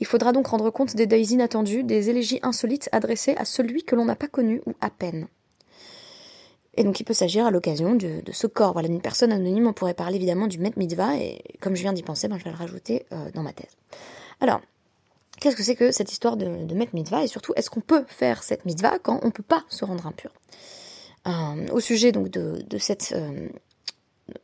Il 0.00 0.06
faudra 0.06 0.32
donc 0.32 0.48
rendre 0.48 0.70
compte 0.70 0.96
des 0.96 1.06
deuils 1.06 1.26
inattendus, 1.32 1.84
des 1.84 2.10
élégies 2.10 2.40
insolites 2.42 2.88
adressées 2.92 3.34
à 3.36 3.44
celui 3.44 3.84
que 3.84 3.94
l'on 3.94 4.06
n'a 4.06 4.16
pas 4.16 4.28
connu 4.28 4.62
ou 4.66 4.72
à 4.80 4.90
peine. 4.90 5.28
Et 6.74 6.84
donc 6.84 6.98
il 7.00 7.04
peut 7.04 7.14
s'agir 7.14 7.46
à 7.46 7.50
l'occasion 7.50 7.94
de, 7.94 8.22
ce 8.32 8.46
corps. 8.46 8.72
Voilà, 8.72 8.88
d'une 8.88 9.02
personne 9.02 9.32
anonyme, 9.32 9.66
on 9.66 9.72
pourrait 9.72 9.94
parler 9.94 10.16
évidemment 10.16 10.46
du 10.46 10.58
Met 10.58 10.72
Mitzvah, 10.76 11.16
et 11.16 11.42
comme 11.60 11.76
je 11.76 11.82
viens 11.82 11.92
d'y 11.92 12.02
penser, 12.02 12.26
ben, 12.28 12.38
je 12.38 12.44
vais 12.44 12.50
le 12.50 12.56
rajouter 12.56 13.06
euh, 13.12 13.30
dans 13.34 13.42
ma 13.42 13.52
thèse. 13.52 13.76
Alors, 14.40 14.60
Qu'est-ce 15.40 15.56
que 15.56 15.62
c'est 15.62 15.74
que 15.74 15.90
cette 15.90 16.12
histoire 16.12 16.36
de, 16.36 16.74
mettre 16.74 16.94
mitzvah 16.94 17.24
et 17.24 17.26
surtout 17.26 17.54
est-ce 17.56 17.70
qu'on 17.70 17.80
peut 17.80 18.04
faire 18.08 18.42
cette 18.42 18.66
mitzvah 18.66 18.98
quand 18.98 19.20
on 19.22 19.26
ne 19.26 19.32
peut 19.32 19.42
pas 19.42 19.64
se 19.70 19.86
rendre 19.86 20.06
impur? 20.06 20.30
Euh, 21.26 21.66
Au 21.72 21.80
sujet 21.80 22.12
donc 22.12 22.28
de, 22.28 22.78
cette 22.78 23.12
euh, 23.16 23.48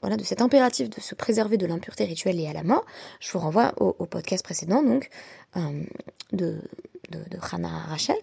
voilà 0.00 0.16
de 0.16 0.24
cet 0.24 0.40
impératif 0.40 0.88
de 0.88 1.00
se 1.00 1.14
préserver 1.14 1.58
de 1.58 1.66
l'impureté 1.66 2.04
rituelle 2.04 2.36
liée 2.36 2.48
à 2.48 2.54
la 2.54 2.62
mort, 2.62 2.84
je 3.20 3.30
vous 3.30 3.38
renvoie 3.38 3.74
au, 3.76 3.92
podcast 4.06 4.42
précédent 4.42 4.82
donc 4.82 5.10
euh, 5.56 5.82
de, 6.32 6.56
de, 7.10 7.38
Rachel 7.38 8.16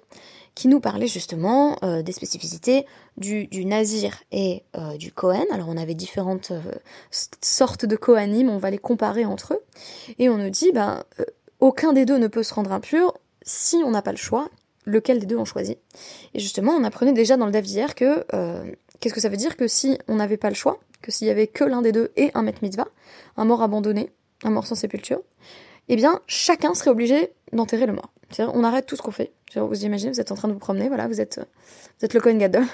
qui 0.55 0.67
nous 0.67 0.79
parlait 0.79 1.07
justement 1.07 1.77
des 1.81 2.11
spécificités 2.11 2.85
du, 3.17 3.65
nazir 3.65 4.21
et 4.31 4.61
du 4.99 5.11
Kohen. 5.11 5.45
Alors 5.51 5.67
on 5.67 5.77
avait 5.77 5.95
différentes 5.95 6.51
sortes 7.41 7.85
de 7.85 7.95
Kohanim, 7.95 8.49
on 8.49 8.59
va 8.59 8.69
les 8.69 8.77
comparer 8.77 9.25
entre 9.25 9.55
eux, 9.55 9.63
et 10.19 10.29
on 10.29 10.37
nous 10.37 10.51
dit, 10.51 10.71
ben, 10.71 11.03
aucun 11.63 11.93
des 11.93 12.03
deux 12.03 12.17
ne 12.17 12.27
peut 12.27 12.43
se 12.43 12.53
rendre 12.53 12.73
impur 12.73 13.13
si 13.41 13.77
on 13.85 13.91
n'a 13.91 14.01
pas 14.01 14.11
le 14.11 14.17
choix, 14.17 14.49
lequel 14.85 15.19
des 15.19 15.25
deux 15.25 15.37
on 15.37 15.45
choisit. 15.45 15.79
Et 16.33 16.39
justement, 16.39 16.73
on 16.73 16.83
apprenait 16.83 17.13
déjà 17.13 17.37
dans 17.37 17.45
le 17.45 17.53
DAF 17.53 17.63
d'hier 17.63 17.95
que 17.95 18.25
euh, 18.33 18.69
qu'est-ce 18.99 19.13
que 19.13 19.21
ça 19.21 19.29
veut 19.29 19.37
dire 19.37 19.55
que 19.55 19.65
si 19.69 19.97
on 20.09 20.15
n'avait 20.15 20.35
pas 20.35 20.49
le 20.49 20.55
choix, 20.55 20.81
que 21.01 21.09
s'il 21.09 21.25
y 21.25 21.29
avait 21.31 21.47
que 21.47 21.63
l'un 21.63 21.81
des 21.81 21.93
deux 21.93 22.11
et 22.17 22.31
un 22.33 22.41
met 22.41 22.53
mitzvah, 22.61 22.89
un 23.37 23.45
mort 23.45 23.61
abandonné, 23.61 24.11
un 24.43 24.49
mort 24.49 24.67
sans 24.67 24.75
sépulture, 24.75 25.21
eh 25.87 25.95
bien 25.95 26.19
chacun 26.27 26.73
serait 26.73 26.91
obligé 26.91 27.31
d'enterrer 27.53 27.85
le 27.85 27.93
mort. 27.93 28.11
On 28.39 28.65
arrête 28.65 28.85
tout 28.85 28.97
ce 28.97 29.01
qu'on 29.01 29.11
fait. 29.11 29.31
Vous 29.55 29.85
imaginez, 29.85 30.11
vous 30.11 30.19
êtes 30.19 30.33
en 30.33 30.35
train 30.35 30.49
de 30.49 30.53
vous 30.53 30.59
promener, 30.59 30.89
voilà, 30.89 31.07
vous 31.07 31.21
êtes, 31.21 31.39
vous 31.97 32.05
êtes 32.05 32.13
le 32.13 32.19
Kohen 32.19 32.39
Gadol. 32.39 32.65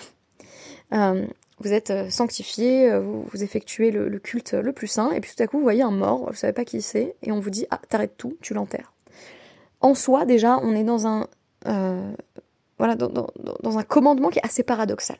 Euh, 0.91 1.27
vous 1.61 1.73
êtes 1.73 1.91
euh, 1.91 2.09
sanctifié, 2.09 2.97
vous, 2.99 3.23
vous 3.23 3.43
effectuez 3.43 3.91
le, 3.91 4.19
culte 4.19 4.53
le 4.53 4.71
plus 4.71 4.87
saint, 4.87 5.11
et 5.11 5.19
puis 5.19 5.31
tout 5.35 5.43
à 5.43 5.47
coup 5.47 5.57
vous 5.57 5.63
voyez 5.63 5.81
un 5.81 5.91
mort, 5.91 6.27
vous 6.27 6.35
savez 6.35 6.53
pas 6.53 6.65
qui 6.65 6.81
c'est, 6.81 7.15
et 7.21 7.31
on 7.31 7.39
vous 7.39 7.49
dit 7.49 7.65
ah 7.71 7.79
t'arrêtes 7.89 8.17
tout, 8.17 8.37
tu 8.41 8.53
l'enterres. 8.53 8.93
En 9.81 9.95
soi 9.95 10.25
déjà 10.25 10.57
on 10.61 10.75
est 10.75 10.83
dans 10.83 11.07
un 11.07 11.27
euh, 11.67 12.11
voilà 12.77 12.95
dans, 12.95 13.77
un 13.77 13.83
commandement 13.83 14.29
qui 14.29 14.39
est 14.39 14.45
assez 14.45 14.63
paradoxal. 14.63 15.17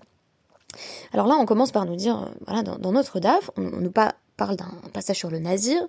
Alors 1.14 1.28
là 1.28 1.36
on 1.36 1.46
commence 1.46 1.72
par 1.72 1.86
nous 1.86 1.96
dire 1.96 2.24
euh, 2.24 2.30
voilà 2.46 2.64
dans, 2.64 2.92
notre 2.92 3.20
DAF 3.20 3.52
on, 3.58 3.62
nous 3.62 3.92
parle 3.92 4.56
d'un 4.56 4.72
passage 4.94 5.18
sur 5.18 5.30
le 5.30 5.40
Nazir 5.40 5.82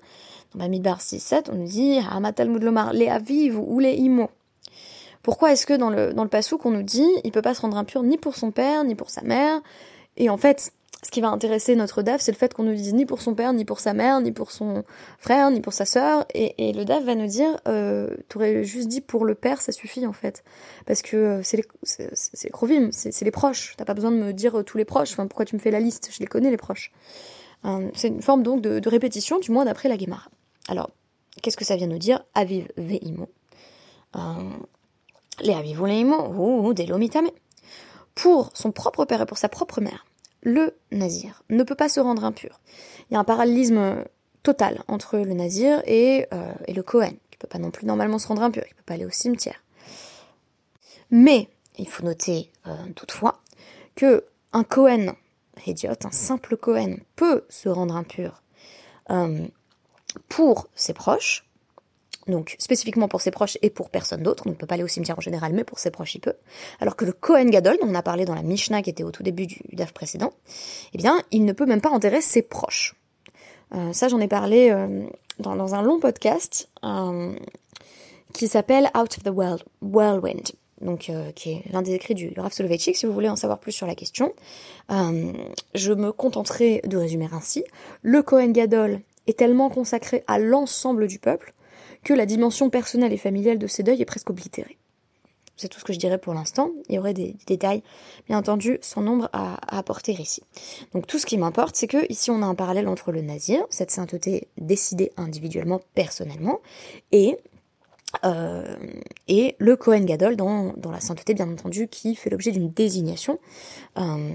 dans 0.52 0.60
Bamidbar 0.60 0.98
6-7 0.98 1.50
on 1.52 1.56
nous 1.56 1.68
dit 1.68 2.00
Hamatal 2.10 2.48
Lomar 2.48 2.92
les 2.92 3.08
aviv 3.08 3.58
ou 3.58 3.78
les 3.78 3.92
imo 3.94 4.30
Pourquoi 5.22 5.52
est-ce 5.52 5.66
que 5.66 5.74
dans 5.74 5.90
le, 5.90 6.12
dans 6.12 6.24
le 6.24 6.30
pasouk, 6.30 6.64
on 6.66 6.70
nous 6.70 6.82
dit 6.82 7.08
il 7.22 7.30
peut 7.30 7.42
pas 7.42 7.54
se 7.54 7.60
rendre 7.60 7.76
impur 7.76 8.02
ni 8.02 8.16
pour 8.16 8.34
son 8.34 8.50
père, 8.50 8.82
ni 8.84 8.96
pour 8.96 9.10
sa 9.10 9.22
mère? 9.22 9.60
Et 10.20 10.28
en 10.28 10.36
fait, 10.36 10.72
ce 11.02 11.10
qui 11.10 11.22
va 11.22 11.30
intéresser 11.30 11.74
notre 11.76 12.02
DAF, 12.02 12.20
c'est 12.20 12.30
le 12.30 12.36
fait 12.36 12.52
qu'on 12.52 12.62
nous 12.62 12.74
dise 12.74 12.92
ni 12.92 13.06
pour 13.06 13.22
son 13.22 13.34
père, 13.34 13.54
ni 13.54 13.64
pour 13.64 13.80
sa 13.80 13.94
mère, 13.94 14.20
ni 14.20 14.32
pour 14.32 14.50
son 14.50 14.84
frère, 15.18 15.50
ni 15.50 15.62
pour 15.62 15.72
sa 15.72 15.86
sœur. 15.86 16.26
Et, 16.34 16.72
le 16.74 16.84
DAF 16.84 17.04
va 17.04 17.14
nous 17.14 17.26
dire, 17.26 17.56
euh, 17.66 18.14
t'aurais 18.28 18.62
juste 18.62 18.88
dit 18.88 19.00
pour 19.00 19.24
le 19.24 19.34
père, 19.34 19.62
ça 19.62 19.72
suffit 19.72 20.06
en 20.06 20.12
fait. 20.12 20.44
Parce 20.84 21.00
que 21.00 21.16
euh, 21.16 21.42
c'est 21.42 21.56
les, 21.56 21.64
c'est, 21.84 22.10
c'est, 22.14 23.24
les 23.24 23.30
proches. 23.30 23.74
T'as 23.78 23.86
pas 23.86 23.94
besoin 23.94 24.10
de 24.10 24.18
me 24.18 24.34
dire 24.34 24.58
euh, 24.58 24.62
tous 24.62 24.76
les 24.76 24.84
proches. 24.84 25.12
Enfin, 25.12 25.26
pourquoi 25.26 25.46
tu 25.46 25.56
me 25.56 25.60
fais 25.60 25.70
la 25.70 25.80
liste? 25.80 26.10
Je 26.12 26.20
les 26.20 26.26
connais 26.26 26.50
les 26.50 26.58
proches. 26.58 26.92
C'est 27.94 28.08
une 28.08 28.22
forme 28.22 28.42
donc 28.42 28.60
de, 28.60 28.88
répétition, 28.88 29.38
du 29.38 29.50
moins 29.52 29.64
d'après 29.64 29.88
la 29.88 29.96
Guémara. 29.96 30.30
Alors, 30.68 30.90
qu'est-ce 31.42 31.56
que 31.56 31.64
ça 31.64 31.76
vient 31.76 31.86
nous 31.86 31.98
dire? 31.98 32.24
Aviv 32.34 32.68
veimo. 32.76 33.28
les 35.40 35.54
aviv 35.54 35.80
ou 35.80 36.74
delomitame. 36.74 37.28
Pour 38.14 38.50
son 38.52 38.70
propre 38.70 39.06
père 39.06 39.22
et 39.22 39.26
pour 39.26 39.38
sa 39.38 39.48
propre 39.48 39.80
mère 39.80 40.04
le 40.42 40.74
nazir 40.90 41.42
ne 41.50 41.62
peut 41.62 41.74
pas 41.74 41.88
se 41.88 42.00
rendre 42.00 42.24
impur. 42.24 42.60
Il 43.10 43.14
y 43.14 43.16
a 43.16 43.20
un 43.20 43.24
parallélisme 43.24 44.04
total 44.42 44.82
entre 44.88 45.18
le 45.18 45.34
nazir 45.34 45.82
et, 45.86 46.26
euh, 46.32 46.52
le 46.68 46.82
Cohen, 46.82 47.12
qui 47.30 47.38
peut 47.38 47.48
pas 47.48 47.58
non 47.58 47.70
plus 47.70 47.86
normalement 47.86 48.18
se 48.18 48.28
rendre 48.28 48.42
impur, 48.42 48.62
il 48.66 48.74
peut 48.74 48.82
pas 48.84 48.94
aller 48.94 49.04
au 49.04 49.10
cimetière. 49.10 49.62
Mais 51.10 51.48
il 51.78 51.88
faut 51.88 52.04
noter 52.04 52.50
euh, 52.66 52.74
toutefois 52.94 53.40
que 53.96 54.24
un 54.52 54.64
Cohen, 54.64 55.14
idiote, 55.66 56.06
un 56.06 56.10
simple 56.10 56.56
Cohen, 56.56 56.96
peut 57.16 57.44
se 57.48 57.68
rendre 57.68 57.96
impur 57.96 58.42
euh, 59.10 59.46
pour 60.28 60.68
ses 60.74 60.94
proches, 60.94 61.49
donc 62.30 62.56
spécifiquement 62.58 63.08
pour 63.08 63.20
ses 63.20 63.30
proches 63.30 63.58
et 63.62 63.70
pour 63.70 63.90
personne 63.90 64.22
d'autre, 64.22 64.44
on 64.46 64.50
ne 64.50 64.54
peut 64.54 64.66
pas 64.66 64.74
aller 64.74 64.84
au 64.84 64.88
cimetière 64.88 65.18
en 65.18 65.22
général, 65.22 65.52
mais 65.52 65.64
pour 65.64 65.78
ses 65.78 65.90
proches 65.90 66.14
il 66.14 66.20
peut. 66.20 66.34
Alors 66.80 66.96
que 66.96 67.04
le 67.04 67.12
Kohen 67.12 67.50
Gadol, 67.50 67.78
dont 67.80 67.88
on 67.88 67.94
a 67.94 68.02
parlé 68.02 68.24
dans 68.24 68.34
la 68.34 68.42
Mishnah 68.42 68.82
qui 68.82 68.90
était 68.90 69.04
au 69.04 69.10
tout 69.10 69.22
début 69.22 69.46
du 69.46 69.60
DAF 69.72 69.92
précédent, 69.92 70.32
eh 70.94 70.98
bien 70.98 71.20
il 71.30 71.44
ne 71.44 71.52
peut 71.52 71.66
même 71.66 71.80
pas 71.80 71.90
enterrer 71.90 72.20
ses 72.20 72.42
proches. 72.42 72.96
Euh, 73.74 73.92
ça 73.92 74.08
j'en 74.08 74.20
ai 74.20 74.28
parlé 74.28 74.70
euh, 74.70 75.06
dans, 75.38 75.74
un 75.74 75.82
long 75.82 76.00
podcast 76.00 76.68
euh, 76.84 77.32
qui 78.32 78.48
s'appelle 78.48 78.90
Out 78.96 79.18
of 79.18 79.22
the 79.22 79.28
World, 79.28 79.62
Whirlwind, 79.80 80.52
donc 80.80 81.10
qui 81.34 81.50
est 81.50 81.62
l'un 81.70 81.82
des 81.82 81.94
écrits 81.94 82.14
du, 82.14 82.32
Rav 82.36 82.52
Soloveitchik, 82.52 82.96
si 82.96 83.06
vous 83.06 83.12
voulez 83.12 83.28
en 83.28 83.36
savoir 83.36 83.58
plus 83.58 83.72
sur 83.72 83.86
la 83.86 83.94
question. 83.94 84.32
je 84.88 85.92
me 85.92 86.10
contenterai 86.10 86.80
de 86.84 86.96
résumer 86.96 87.28
ainsi. 87.32 87.64
Le 88.02 88.22
Kohen 88.22 88.52
Gadol 88.52 89.00
est 89.26 89.38
tellement 89.38 89.68
consacré 89.68 90.24
à 90.26 90.38
l'ensemble 90.38 91.06
du 91.06 91.18
peuple 91.18 91.52
que 92.04 92.14
la 92.14 92.26
dimension 92.26 92.70
personnelle 92.70 93.12
et 93.12 93.18
familiale 93.18 93.58
de 93.58 93.66
ces 93.66 93.82
deuils 93.82 94.02
est 94.02 94.06
presque 94.06 94.30
oblitérée. 94.30 94.78
C'est 95.60 95.68
tout 95.68 95.78
ce 95.78 95.84
que 95.84 95.92
je 95.92 95.98
dirais 95.98 96.16
pour 96.16 96.32
l'instant. 96.32 96.70
Il 96.88 96.94
y 96.94 96.98
aurait 96.98 97.12
des, 97.12 97.36
détails, 97.46 97.82
bien 98.26 98.38
entendu, 98.38 98.78
sans 98.80 99.02
nombre 99.02 99.28
à, 99.34 99.76
apporter 99.76 100.12
ici. 100.12 100.42
Donc 100.94 101.06
tout 101.06 101.18
ce 101.18 101.26
qui 101.26 101.36
m'importe, 101.36 101.76
c'est 101.76 101.86
que 101.86 102.10
ici 102.10 102.30
on 102.30 102.40
a 102.42 102.46
un 102.46 102.54
parallèle 102.54 102.88
entre 102.88 103.12
le 103.12 103.20
nazir, 103.20 103.62
cette 103.68 103.90
sainteté 103.90 104.48
décidée 104.56 105.12
individuellement, 105.18 105.82
personnellement, 105.94 106.60
et 107.12 107.36
euh, 108.24 108.74
le 109.28 109.76
Kohen 109.76 110.06
Gadol 110.06 110.36
dans, 110.36 110.72
la 110.90 111.00
sainteté, 111.00 111.34
bien 111.34 111.50
entendu, 111.50 111.88
qui 111.88 112.14
fait 112.14 112.30
l'objet 112.30 112.52
d'une 112.52 112.70
désignation 112.70 113.38
euh, 113.98 114.32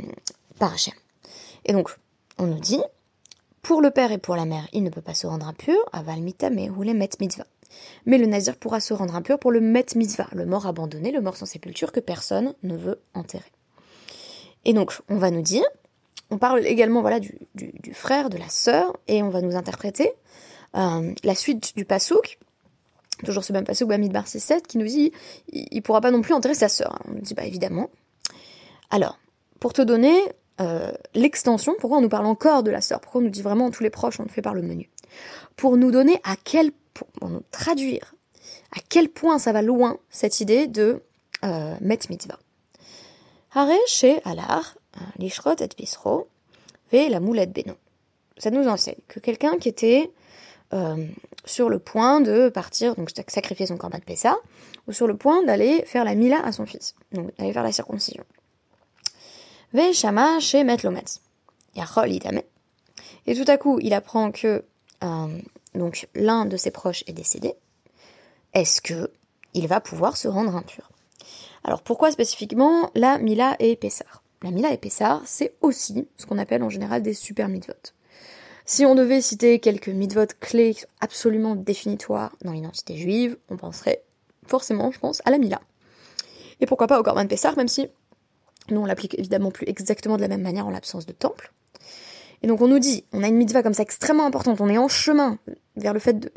par 0.60 0.74
Hachem. 0.74 0.94
Et 1.66 1.74
donc, 1.74 1.90
on 2.38 2.46
nous 2.46 2.60
dit, 2.60 2.82
pour 3.64 3.82
le 3.82 3.90
père 3.90 4.12
et 4.12 4.20
pour 4.20 4.36
la 4.36 4.46
mère, 4.46 4.68
il 4.74 4.84
ne 4.84 4.92
peut 4.92 5.02
pas 5.02 5.16
se 5.16 5.26
rendre 5.26 5.48
impur, 5.48 5.78
aval 5.92 6.22
mais 6.52 6.70
ou 6.70 6.84
les 6.84 6.94
met 6.94 7.10
mitzvah. 7.20 7.48
Mais 8.06 8.18
le 8.18 8.26
nazir 8.26 8.56
pourra 8.58 8.80
se 8.80 8.94
rendre 8.94 9.16
impur 9.16 9.40
pour 9.40 9.52
le 9.52 9.62
met 9.62 9.86
mitzvah, 9.96 10.28
le 10.34 10.46
mort 10.46 10.68
abandonné, 10.68 11.12
le 11.12 11.22
mort 11.22 11.38
sans 11.38 11.46
sépulture 11.46 11.92
que 11.92 12.00
personne 12.00 12.54
ne 12.64 12.76
veut 12.76 13.02
enterrer. 13.14 13.52
Et 14.66 14.74
donc, 14.74 14.94
on 15.10 15.18
va 15.18 15.32
nous 15.32 15.42
dire, 15.42 15.64
on 16.32 16.38
parle 16.38 16.66
également 16.66 17.02
voilà 17.02 17.20
du, 17.20 17.94
frère, 17.94 18.30
de 18.30 18.38
la 18.38 18.50
sœur, 18.50 18.98
et 19.08 19.22
on 19.22 19.30
va 19.30 19.42
nous 19.42 19.56
interpréter 19.56 20.12
euh, 20.76 21.14
la 21.24 21.36
suite 21.36 21.76
du 21.76 21.86
pasouk, 21.86 22.40
toujours 23.24 23.44
ce 23.44 23.54
même 23.54 23.64
pasouk 23.64 23.88
Bamidbar 23.88 24.28
7 24.28 24.68
qui 24.68 24.78
nous 24.78 24.88
dit 24.88 25.12
il, 25.54 25.68
ne 25.74 25.82
pourra 25.82 26.02
pas 26.02 26.12
non 26.12 26.22
plus 26.22 26.34
enterrer 26.34 26.56
sa 26.56 26.68
sœur. 26.68 27.00
On 27.08 27.14
nous 27.14 27.22
dit 27.22 27.34
bah 27.34 27.46
évidemment. 27.46 27.90
Alors, 28.90 29.20
pour 29.60 29.74
te 29.74 29.82
donner 29.82 30.18
euh, 30.62 30.92
l'extension, 31.14 31.76
pourquoi 31.80 32.00
on 32.00 32.02
nous 32.02 32.10
parle 32.10 32.26
encore 32.26 32.64
de 32.64 32.72
la 32.72 32.82
sœur, 32.82 33.00
pourquoi 33.00 33.22
on 33.22 33.24
nous 33.24 33.30
dit 33.30 33.42
vraiment 33.42 33.72
tous 33.72 33.84
les 33.84 33.90
proches, 33.90 34.20
on 34.20 34.24
le 34.24 34.30
fait 34.30 34.42
par 34.42 34.54
le 34.54 34.62
menu, 34.62 34.90
pour 35.56 35.78
nous 35.78 35.92
donner 35.92 36.20
à 36.24 36.36
quel 36.42 36.72
pour 36.96 37.30
nous 37.30 37.44
traduire 37.52 38.16
à 38.76 38.80
quel 38.90 39.10
point 39.10 39.40
ça 39.40 39.52
va 39.52 39.62
loin 39.62 39.98
cette 40.10 40.40
idée 40.40 40.68
de 40.68 41.02
euh, 41.44 41.76
met 41.82 42.00
mitzvah. 42.10 42.40
Hare 43.54 43.78
chez 43.88 44.22
Alar, 44.26 44.76
l'ishrot 45.18 45.56
et 45.60 45.70
bisro, 45.78 46.28
ve 46.92 47.10
la 47.10 47.20
moulette. 47.20 47.66
Ça 48.38 48.52
nous 48.52 48.68
enseigne 48.68 48.98
que 49.08 49.20
quelqu'un 49.20 49.58
qui 49.58 49.70
était 49.70 50.12
euh, 50.74 51.06
sur 51.46 51.70
le 51.70 51.80
point 51.80 52.22
de 52.22 52.50
partir, 52.50 52.96
donc 52.96 53.12
sacrifier 53.28 53.66
son 53.66 53.78
corban 53.78 54.00
de 54.00 54.04
Pessa, 54.04 54.36
ou 54.88 54.92
sur 54.92 55.08
le 55.08 55.16
point 55.16 55.44
d'aller 55.44 55.84
faire 55.86 56.04
la 56.04 56.16
mila 56.16 56.44
à 56.44 56.52
son 56.52 56.66
fils, 56.66 56.96
donc 57.12 57.36
d'aller 57.38 57.54
faire 57.54 57.64
la 57.64 57.72
circoncision. 57.72 58.24
Ve 59.74 59.94
chez 60.40 60.60
itame. 62.08 62.42
Et 63.28 63.36
tout 63.36 63.50
à 63.50 63.58
coup, 63.58 63.80
il 63.82 63.94
apprend 63.94 64.32
que 64.32 64.64
euh, 65.04 65.40
donc 65.76 66.08
l'un 66.16 66.46
de 66.46 66.58
ses 66.58 66.72
proches 66.72 67.04
est 67.08 67.14
décédé, 67.14 67.56
est-ce 68.54 68.82
que 68.82 69.12
il 69.54 69.68
va 69.68 69.80
pouvoir 69.80 70.18
se 70.18 70.28
rendre 70.28 70.56
impur? 70.56 70.90
Alors 71.64 71.82
pourquoi 71.82 72.12
spécifiquement 72.12 72.92
la 72.96 73.18
Mila 73.18 73.56
et 73.60 73.76
Pessar 73.76 74.24
La 74.44 74.52
Mila 74.52 74.72
et 74.72 74.78
Pessar, 74.78 75.22
c'est 75.26 75.54
aussi 75.62 76.08
ce 76.18 76.26
qu'on 76.26 76.38
appelle 76.38 76.64
en 76.64 76.70
général 76.70 77.02
des 77.02 77.14
super 77.14 77.48
mitzvot. 77.48 77.74
Si 78.66 78.86
on 78.86 78.96
devait 78.96 79.22
citer 79.22 79.60
quelques 79.60 79.90
mitzvot 79.90 80.28
clés 80.40 80.76
absolument 81.00 81.56
définitoires 81.56 82.36
dans 82.44 82.52
l'identité 82.52 82.98
juive, 82.98 83.38
on 83.50 83.58
penserait 83.58 84.04
forcément, 84.48 84.92
je 84.92 85.00
pense, 85.00 85.22
à 85.26 85.32
la 85.32 85.38
Mila. 85.38 85.62
Et 86.60 86.66
pourquoi 86.66 86.88
pas 86.88 87.00
au 87.00 87.04
Corban 87.04 87.28
Pessar, 87.28 87.56
même 87.58 87.68
si 87.68 87.88
nous 88.70 88.82
on 88.82 88.86
l'applique 88.86 89.18
évidemment 89.20 89.52
plus 89.52 89.68
exactement 89.68 90.18
de 90.18 90.22
la 90.22 90.28
même 90.28 90.42
manière 90.42 90.66
en 90.66 90.72
l'absence 90.72 91.06
de 91.06 91.14
temple. 91.14 91.52
Et 92.42 92.48
donc 92.48 92.62
on 92.62 92.68
nous 92.68 92.80
dit, 92.80 93.06
on 93.14 93.24
a 93.24 93.28
une 93.28 93.38
mitzvah 93.38 93.64
comme 93.64 93.74
ça 93.74 93.84
extrêmement 93.84 94.26
importante, 94.26 94.62
on 94.62 94.70
est 94.70 94.78
en 94.78 94.88
chemin 94.88 95.38
vers 95.76 95.94
le 95.94 96.00
fait 96.00 96.20
de, 96.20 96.32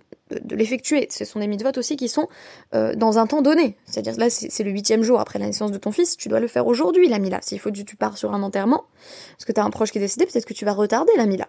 l'effectuer. 0.54 1.08
Ce 1.10 1.24
sont 1.24 1.40
des 1.40 1.46
mitzvot 1.46 1.76
aussi 1.76 1.96
qui 1.96 2.08
sont 2.08 2.28
euh, 2.74 2.94
dans 2.94 3.18
un 3.18 3.26
temps 3.26 3.42
donné. 3.42 3.76
C'est-à-dire 3.86 4.16
là, 4.18 4.28
c'est 4.30 4.64
le 4.64 4.70
huitième 4.70 5.02
jour 5.02 5.20
après 5.20 5.38
la 5.38 5.46
naissance 5.46 5.72
de 5.72 5.78
ton 5.78 5.92
fils, 5.92 6.16
tu 6.16 6.28
dois 6.28 6.40
le 6.40 6.48
faire 6.48 6.66
aujourd'hui, 6.66 7.08
la 7.08 7.18
mila. 7.18 7.38
S'il 7.42 7.58
faut 7.58 7.70
que 7.70 7.80
tu 7.80 7.96
pars 7.96 8.18
sur 8.18 8.34
un 8.34 8.42
enterrement, 8.42 8.84
parce 9.32 9.44
que 9.44 9.52
tu 9.52 9.60
as 9.60 9.64
un 9.64 9.70
proche 9.70 9.90
qui 9.90 9.98
est 9.98 10.02
décédé, 10.02 10.26
peut-être 10.26 10.46
que 10.46 10.54
tu 10.54 10.64
vas 10.64 10.72
retarder 10.72 11.12
la 11.16 11.26
mila. 11.26 11.48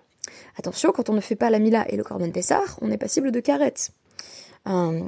Attention, 0.58 0.92
quand 0.92 1.10
on 1.10 1.14
ne 1.14 1.22
fait 1.22 1.36
pas 1.36 1.50
la 1.50 1.60
mila 1.60 1.86
et 1.90 1.98
le 1.98 2.04
korban 2.04 2.30
Pessar, 2.32 2.78
on 2.82 2.92
est 2.92 2.98
passible 2.98 3.32
de 3.32 3.40
karet. 3.40 3.74
Euh, 4.68 5.02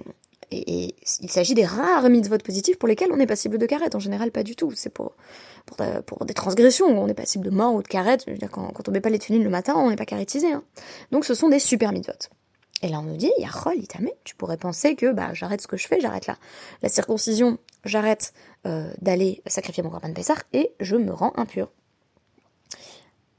et, 0.52 0.96
il 1.22 1.32
s'agit 1.32 1.54
des 1.54 1.66
rares 1.66 2.10
mitzvot 2.10 2.38
positifs 2.40 2.78
pour 2.78 2.88
lesquels 2.88 3.12
on 3.12 3.20
est 3.20 3.26
passible 3.26 3.58
de 3.58 3.66
karet. 3.66 3.96
En 3.96 4.00
général, 4.00 4.32
pas 4.32 4.44
du 4.44 4.56
tout. 4.56 4.72
C'est 4.76 4.90
pour, 4.90 5.16
pour, 6.06 6.26
des 6.26 6.34
transgressions 6.34 6.88
où 6.88 6.98
on 6.98 7.08
est 7.08 7.14
passible 7.14 7.46
de 7.46 7.50
mort 7.50 7.74
ou 7.74 7.82
de 7.82 7.88
karet. 7.88 8.18
quand, 8.52 8.72
quand 8.72 8.90
on 8.90 8.92
met 8.92 9.02
pas 9.02 9.10
les 9.10 9.20
tunines 9.20 9.44
le 9.44 9.50
matin, 9.50 9.74
on 9.76 9.90
n'est 9.90 9.96
pas 9.96 10.06
karetisé. 10.06 10.52
Hein. 10.52 10.64
Donc 11.12 11.26
ce 11.26 11.34
sont 11.34 11.50
des 11.50 11.60
super 11.60 11.92
mitzvot. 11.92 12.30
Et 12.84 12.88
là, 12.88 13.00
on 13.00 13.04
nous 13.04 13.18
dit, 13.18 13.32
Yachol, 13.38 13.78
itame, 13.78 14.10
tu 14.24 14.36
pourrais 14.36 14.58
penser 14.58 14.96
que 14.96 15.12
bah, 15.12 15.34
j'arrête 15.34 15.62
ce 15.62 15.68
que 15.68 15.78
je 15.78 15.88
fais, 15.88 16.00
j'arrête 16.00 16.26
la, 16.26 16.38
la 16.82 16.90
circoncision, 16.90 17.60
j'arrête 17.86 18.34
euh, 18.66 18.92
d'aller 19.02 19.44
sacrifier 19.46 19.84
mon 19.84 19.90
corban 19.90 20.10
de 20.10 20.14
Pessah 20.14 20.36
et 20.54 20.72
je 20.80 20.96
me 20.96 21.14
rends 21.14 21.34
impur. 21.36 21.70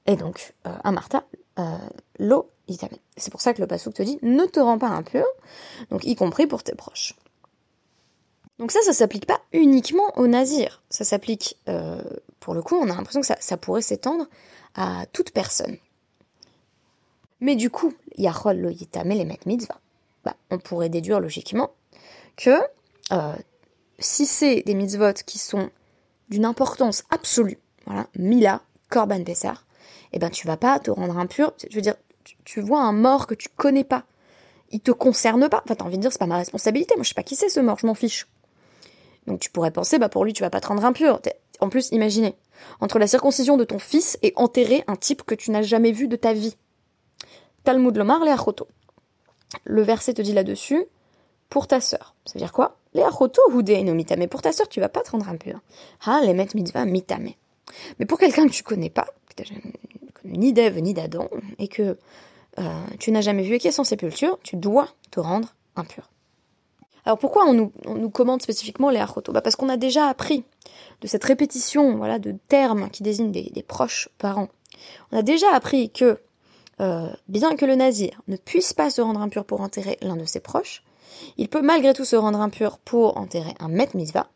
Et 0.07 0.17
donc, 0.17 0.55
euh, 0.67 0.71
un 0.85 0.93
Martha, 0.93 1.25
euh, 1.59 1.77
l'eau, 2.19 2.51
itame. 2.69 2.91
C'est 3.17 3.31
pour 3.31 3.41
ça 3.41 3.55
que 3.55 3.61
le 3.61 3.67
Passouk 3.67 3.95
te 3.95 4.03
dit, 4.03 4.19
ne 4.23 4.45
te 4.47 4.61
rends 4.61 4.79
pas 4.79 4.89
impur, 4.89 5.25
donc 5.91 6.05
y 6.05 6.15
compris 6.15 6.47
pour 6.47 6.63
tes 6.63 6.75
proches. 6.75 7.15
Donc 8.59 8.71
ça, 8.71 8.81
ça 8.83 8.93
s'applique 8.93 9.27
pas 9.27 9.41
uniquement 9.53 10.17
aux 10.17 10.27
nazirs. 10.27 10.83
Ça 10.89 11.05
s'applique, 11.05 11.59
euh, 11.69 12.03
pour 12.41 12.55
le 12.55 12.63
coup, 12.63 12.77
on 12.77 12.85
a 12.85 12.95
l'impression 12.95 13.21
que 13.21 13.27
ça, 13.27 13.57
pourrait 13.57 13.83
s'étendre 13.83 14.27
à 14.75 15.05
toute 15.13 15.33
personne. 15.33 15.77
Mais 17.41 17.57
du 17.57 17.71
coup, 17.71 17.93
Yachol 18.17 18.59
lo 18.59 18.69
les 18.71 19.25
met 19.25 19.41
mitzvah. 19.47 19.81
Bah, 20.25 20.37
on 20.51 20.59
pourrait 20.59 20.89
déduire 20.89 21.19
logiquement 21.19 21.73
que 22.37 22.61
euh, 23.11 23.35
si 23.99 24.27
c'est 24.27 24.63
des 24.63 24.75
mitzvot 24.75 25.15
qui 25.27 25.39
sont 25.39 25.71
d'une 26.29 26.45
importance 26.45 27.03
absolue, 27.11 27.59
voilà, 27.87 28.07
Mila, 28.17 28.63
Korban 28.89 29.25
Pessar, 29.25 29.65
eh 30.13 30.19
ben 30.19 30.31
tu 30.31 30.47
vas 30.47 30.57
pas 30.57 30.79
te 30.79 30.91
rendre 30.91 31.19
impur. 31.19 31.53
Je 31.69 31.75
veux 31.75 31.83
dire, 31.83 31.95
tu, 32.45 32.61
vois 32.61 32.81
un 32.81 32.93
mort 32.93 33.27
que 33.27 33.35
tu 33.35 33.49
connais 33.57 33.85
pas, 33.85 34.05
il 34.71 34.81
te 34.81 34.91
concerne 34.91 35.49
pas. 35.49 35.63
Enfin, 35.65 35.75
t'as 35.75 35.85
envie 35.85 35.97
de 35.97 36.03
dire, 36.03 36.13
c'est 36.13 36.19
pas 36.19 36.27
ma 36.27 36.37
responsabilité. 36.37 36.95
Moi, 36.97 37.05
je 37.05 37.11
sais 37.11 37.15
pas 37.15 37.23
qui 37.23 37.37
c'est 37.37 37.49
ce 37.49 37.61
mort, 37.61 37.79
je 37.79 37.87
m'en 37.87 37.95
fiche. 37.95 38.27
Donc 39.27 39.41
tu 39.41 39.51
pourrais 39.51 39.71
penser, 39.71 39.99
bah 39.99 40.09
pour 40.09 40.25
lui, 40.25 40.33
tu 40.33 40.43
vas 40.43 40.51
pas 40.51 40.61
te 40.61 40.67
rendre 40.67 40.85
impur. 40.85 41.21
En 41.61 41.69
plus, 41.69 41.91
imaginez, 41.93 42.35
entre 42.81 42.99
la 42.99 43.07
circoncision 43.07 43.57
de 43.57 43.65
ton 43.65 43.79
fils 43.79 44.19
et 44.23 44.33
enterrer 44.37 44.85
un 44.87 44.97
type 44.97 45.23
que 45.23 45.35
tu 45.35 45.51
n'as 45.51 45.63
jamais 45.63 45.93
vu 45.93 46.09
de 46.09 46.17
ta 46.17 46.33
vie. 46.33 46.57
Talmud 47.65 47.97
Lomar 47.97 48.21
le 48.25 48.35
Le 49.65 49.83
verset 49.83 50.15
te 50.15 50.23
dit 50.23 50.33
là-dessus, 50.33 50.85
pour 51.49 51.69
ta 51.69 51.81
sœur. 51.81 52.15
Ça 52.25 52.33
veut 52.35 52.41
dire 52.41 52.53
quoi? 52.53 52.79
Les 52.95 53.03
achoto 53.03 53.43
no 53.51 53.95
mitame. 53.95 54.27
Pour 54.27 54.43
ta 54.43 54.53
sœur, 54.53 54.69
tu 54.69 54.81
vas 54.81 54.89
pas 54.89 55.03
te 55.03 55.11
rendre 55.11 55.29
impur. 55.29 55.61
Ha, 56.07 56.21
les 56.23 56.35
met 56.35 56.49
mitzvah 56.55 56.85
mitame. 56.85 57.31
Mais 57.99 58.07
pour 58.07 58.19
quelqu'un 58.19 58.47
que 58.47 58.53
tu 58.53 58.63
connais 58.63 58.91
pas, 58.91 59.07
ni 60.25 60.53
d'Ève 60.53 60.79
ni 60.79 60.95
d'Adam, 60.95 61.29
et 61.59 61.69
que 61.69 61.99
euh, 62.59 62.63
tu 62.99 63.13
n'as 63.13 63.21
jamais 63.21 63.43
vu 63.43 63.59
et 63.63 63.71
sans 63.71 63.85
sépulture, 63.85 64.39
tu 64.43 64.57
dois 64.57 64.89
te 65.11 65.21
rendre 65.21 65.55
impur. 65.77 66.11
Alors 67.05 67.19
pourquoi 67.19 67.47
on 67.47 67.55
nous, 67.55 67.73
on 67.87 67.95
nous 67.95 68.11
commande 68.11 68.43
spécifiquement 68.43 68.91
les 68.91 69.01
achoto 69.01 69.33
bah 69.33 69.41
Parce 69.41 69.57
qu'on 69.57 69.69
a 69.69 69.77
déjà 69.77 70.07
appris 70.07 70.45
de 71.01 71.07
cette 71.07 71.25
répétition 71.25 71.97
voilà, 71.97 72.19
de 72.19 72.37
termes 72.49 72.91
qui 72.91 73.03
désignent 73.03 73.33
des, 73.33 73.51
des 73.51 73.63
proches 73.63 74.09
parents. 74.19 74.49
On 75.11 75.19
a 75.19 75.23
déjà 75.23 75.47
appris 75.53 75.91
que 75.91 76.21
euh, 76.81 77.09
bien 77.29 77.55
que 77.57 77.65
le 77.65 77.77
nazir 77.77 78.21
ne 78.29 78.37
puisse 78.37 78.73
pas 78.73 78.91
se 78.91 79.01
rendre 79.01 79.21
impur 79.21 79.45
pour 79.45 79.61
enterrer 79.61 79.99
l'un 80.03 80.17
de 80.17 80.25
ses 80.25 80.41
proches, 80.41 80.83
il 81.37 81.49
peut 81.49 81.63
malgré 81.63 81.93
tout 81.93 82.05
se 82.05 82.17
rendre 82.17 82.41
impur 82.41 82.79
pour 82.79 83.17
enterrer 83.19 83.55
un 83.61 83.69
met 83.69 83.89
mitzvah. 83.95 84.29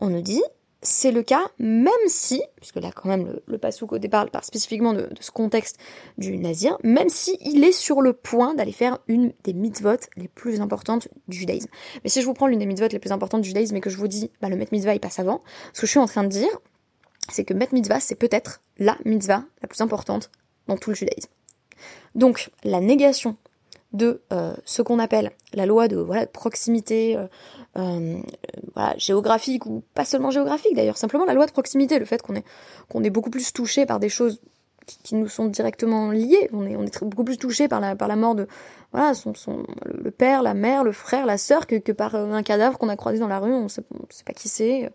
On 0.00 0.08
nous 0.08 0.22
dit, 0.22 0.42
c'est 0.84 1.10
le 1.10 1.22
cas 1.22 1.50
même 1.58 1.92
si, 2.06 2.42
puisque 2.56 2.76
là 2.76 2.92
quand 2.94 3.08
même 3.08 3.26
le, 3.26 3.42
le 3.46 3.58
pasouk 3.58 3.92
au 3.92 3.98
départ 3.98 4.28
parle 4.30 4.44
spécifiquement 4.44 4.92
de, 4.92 5.08
ce 5.18 5.30
contexte 5.30 5.78
du 6.18 6.38
nazir, 6.38 6.78
même 6.84 7.08
si 7.08 7.36
il 7.40 7.64
est 7.64 7.72
sur 7.72 8.02
le 8.02 8.12
point 8.12 8.54
d'aller 8.54 8.72
faire 8.72 8.98
une 9.08 9.32
des 9.42 9.54
mitzvot 9.54 9.96
les 10.16 10.28
plus 10.28 10.60
importantes 10.60 11.08
du 11.26 11.38
judaïsme. 11.38 11.68
Mais 12.04 12.10
si 12.10 12.20
je 12.20 12.26
vous 12.26 12.34
prends 12.34 12.46
l'une 12.46 12.58
des 12.58 12.66
mitzvot 12.66 12.88
les 12.88 12.98
plus 12.98 13.12
importantes 13.12 13.40
du 13.40 13.48
judaïsme 13.48 13.74
et 13.76 13.80
que 13.80 13.90
je 13.90 13.96
vous 13.96 14.08
dis, 14.08 14.30
bah, 14.40 14.48
le 14.48 14.56
met 14.56 14.68
mitzvah 14.70 14.94
il 14.94 15.00
passe 15.00 15.18
avant, 15.18 15.42
ce 15.72 15.80
que 15.80 15.86
je 15.86 15.90
suis 15.90 16.00
en 16.00 16.06
train 16.06 16.22
de 16.22 16.28
dire, 16.28 16.60
c'est 17.30 17.44
que 17.44 17.54
met 17.54 17.68
mitzvah 17.72 17.98
c'est 17.98 18.14
peut-être 18.14 18.62
la 18.78 18.96
mitzvah 19.04 19.44
la 19.62 19.68
plus 19.68 19.80
importante 19.80 20.30
dans 20.68 20.76
tout 20.76 20.90
le 20.90 20.96
judaïsme. 20.96 21.30
Donc 22.14 22.50
la 22.62 22.80
négation 22.80 23.36
de 23.94 24.22
euh, 24.32 24.54
ce 24.64 24.82
qu'on 24.82 24.98
appelle 24.98 25.30
la 25.54 25.66
loi 25.66 25.88
de 25.88 26.04
proximité 26.32 27.16
euh, 27.16 27.26
euh, 27.78 28.20
voilà, 28.74 28.94
géographique 28.98 29.66
ou 29.66 29.82
pas 29.94 30.04
seulement 30.04 30.30
géographique 30.30 30.74
d'ailleurs, 30.74 30.96
simplement 30.96 31.24
la 31.24 31.34
loi 31.34 31.46
de 31.46 31.52
proximité, 31.52 31.98
le 31.98 32.04
fait 32.04 32.22
qu'on 32.22 32.34
est, 32.34 32.44
qu'on 32.88 33.02
est 33.04 33.10
beaucoup 33.10 33.30
plus 33.30 33.52
touché 33.52 33.86
par 33.86 34.00
des 34.00 34.08
choses 34.08 34.40
qui, 34.86 35.14
nous 35.14 35.28
sont 35.28 35.46
directement 35.46 36.10
liées, 36.10 36.48
on 36.52 36.66
est, 36.66 36.76
on 36.76 36.82
est 36.84 37.04
beaucoup 37.04 37.24
plus 37.24 37.38
touché 37.38 37.68
par 37.68 37.80
la, 37.80 37.96
par 37.96 38.08
la 38.08 38.16
mort 38.16 38.34
de 38.34 38.46
voilà, 38.92 39.14
son, 39.14 39.34
son, 39.34 39.64
le, 39.86 40.10
père, 40.10 40.42
la 40.42 40.54
mère, 40.54 40.84
le 40.84 40.92
frère, 40.92 41.26
la 41.26 41.38
sœur 41.38 41.66
que, 41.66 41.76
que 41.76 41.92
par 41.92 42.14
un 42.14 42.42
cadavre 42.42 42.78
qu'on 42.78 42.88
a 42.88 42.96
croisé 42.96 43.18
dans 43.18 43.28
la 43.28 43.38
rue, 43.38 43.52
on 43.52 43.68
sait, 43.68 43.82
sait 44.10 44.24
pas 44.24 44.34
qui 44.34 44.48
c'est. 44.48 44.92